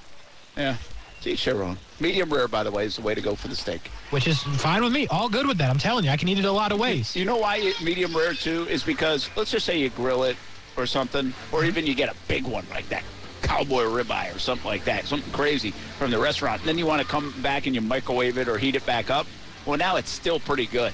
[0.56, 0.78] Yeah.
[1.22, 1.78] See, Sharon.
[2.00, 3.90] Medium rare, by the way, is the way to go for the steak.
[4.12, 5.08] which is fine with me.
[5.08, 5.70] All good with that.
[5.70, 7.16] I'm telling you, I can eat it a lot of ways.
[7.16, 10.38] You know why medium rare too is because let's just say you grill it
[10.78, 11.68] or something, or mm-hmm.
[11.68, 13.04] even you get a big one like that
[13.42, 16.60] cowboy ribeye or something like that, something crazy from the restaurant.
[16.62, 19.10] And then you want to come back and you microwave it or heat it back
[19.10, 19.28] up.
[19.66, 20.94] Well, now it's still pretty good,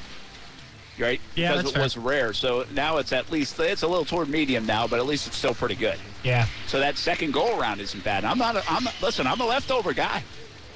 [1.02, 1.20] right?
[1.36, 2.34] Yeah, because it was rare.
[2.34, 5.38] So now it's at least it's a little toward medium now, but at least it's
[5.38, 5.98] still pretty good.
[6.24, 6.48] Yeah.
[6.68, 8.24] So that second go around isn't bad.
[8.26, 8.56] I'm not.
[8.56, 9.28] A, I'm listen.
[9.28, 10.24] I'm a leftover guy.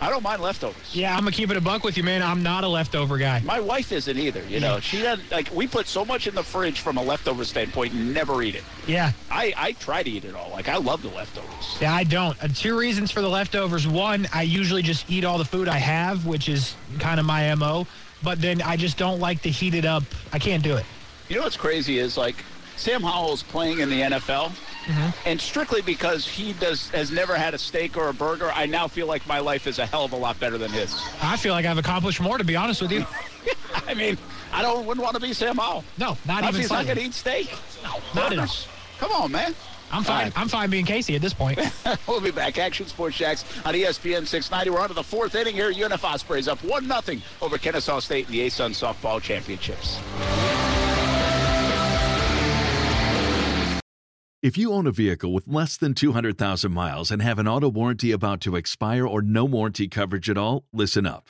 [0.01, 0.93] I don't mind leftovers.
[0.93, 1.13] Yeah.
[1.13, 2.21] I'm gonna keep it a buck with you, man.
[2.21, 3.39] I'm not a leftover guy.
[3.45, 4.43] My wife isn't either.
[4.43, 5.49] You know, she doesn't like.
[5.53, 8.63] We put so much in the fridge from a leftover standpoint, and never eat it.
[8.87, 9.13] Yeah.
[9.31, 10.49] I I try to eat it all.
[10.51, 11.77] Like I love the leftovers.
[11.79, 12.41] Yeah, I don't.
[12.43, 13.87] Uh, two reasons for the leftovers.
[13.87, 17.53] One, I usually just eat all the food I have, which is kind of my
[17.55, 17.87] MO.
[18.25, 20.03] But then I just don't like to heat it up.
[20.33, 20.85] I can't do it.
[21.29, 22.35] You know what's crazy is like
[22.75, 25.09] Sam Howell's playing in the NFL, mm-hmm.
[25.27, 28.87] and strictly because he does has never had a steak or a burger, I now
[28.87, 30.99] feel like my life is a hell of a lot better than his.
[31.21, 33.05] I feel like I've accomplished more, to be honest with you.
[33.87, 34.17] I mean,
[34.51, 35.83] I don't wouldn't want to be Sam Howell.
[35.97, 36.85] No, not If even he's not slightly.
[36.85, 37.53] going to eat steak.
[37.83, 38.47] No, not all.
[38.97, 39.53] Come on, man.
[39.91, 40.15] I'm fine.
[40.15, 40.33] All right.
[40.35, 41.59] I'm fine being Casey at this point.
[42.07, 42.57] we'll be back.
[42.57, 44.69] Action Sports Jax on ESPN 690.
[44.69, 45.71] We're on to the fourth inning here.
[45.71, 49.99] UNF Ospreys up 1 0 over Kennesaw State in the ASUN Softball Championships.
[54.45, 58.11] If you own a vehicle with less than 200,000 miles and have an auto warranty
[58.11, 61.29] about to expire or no warranty coverage at all, listen up.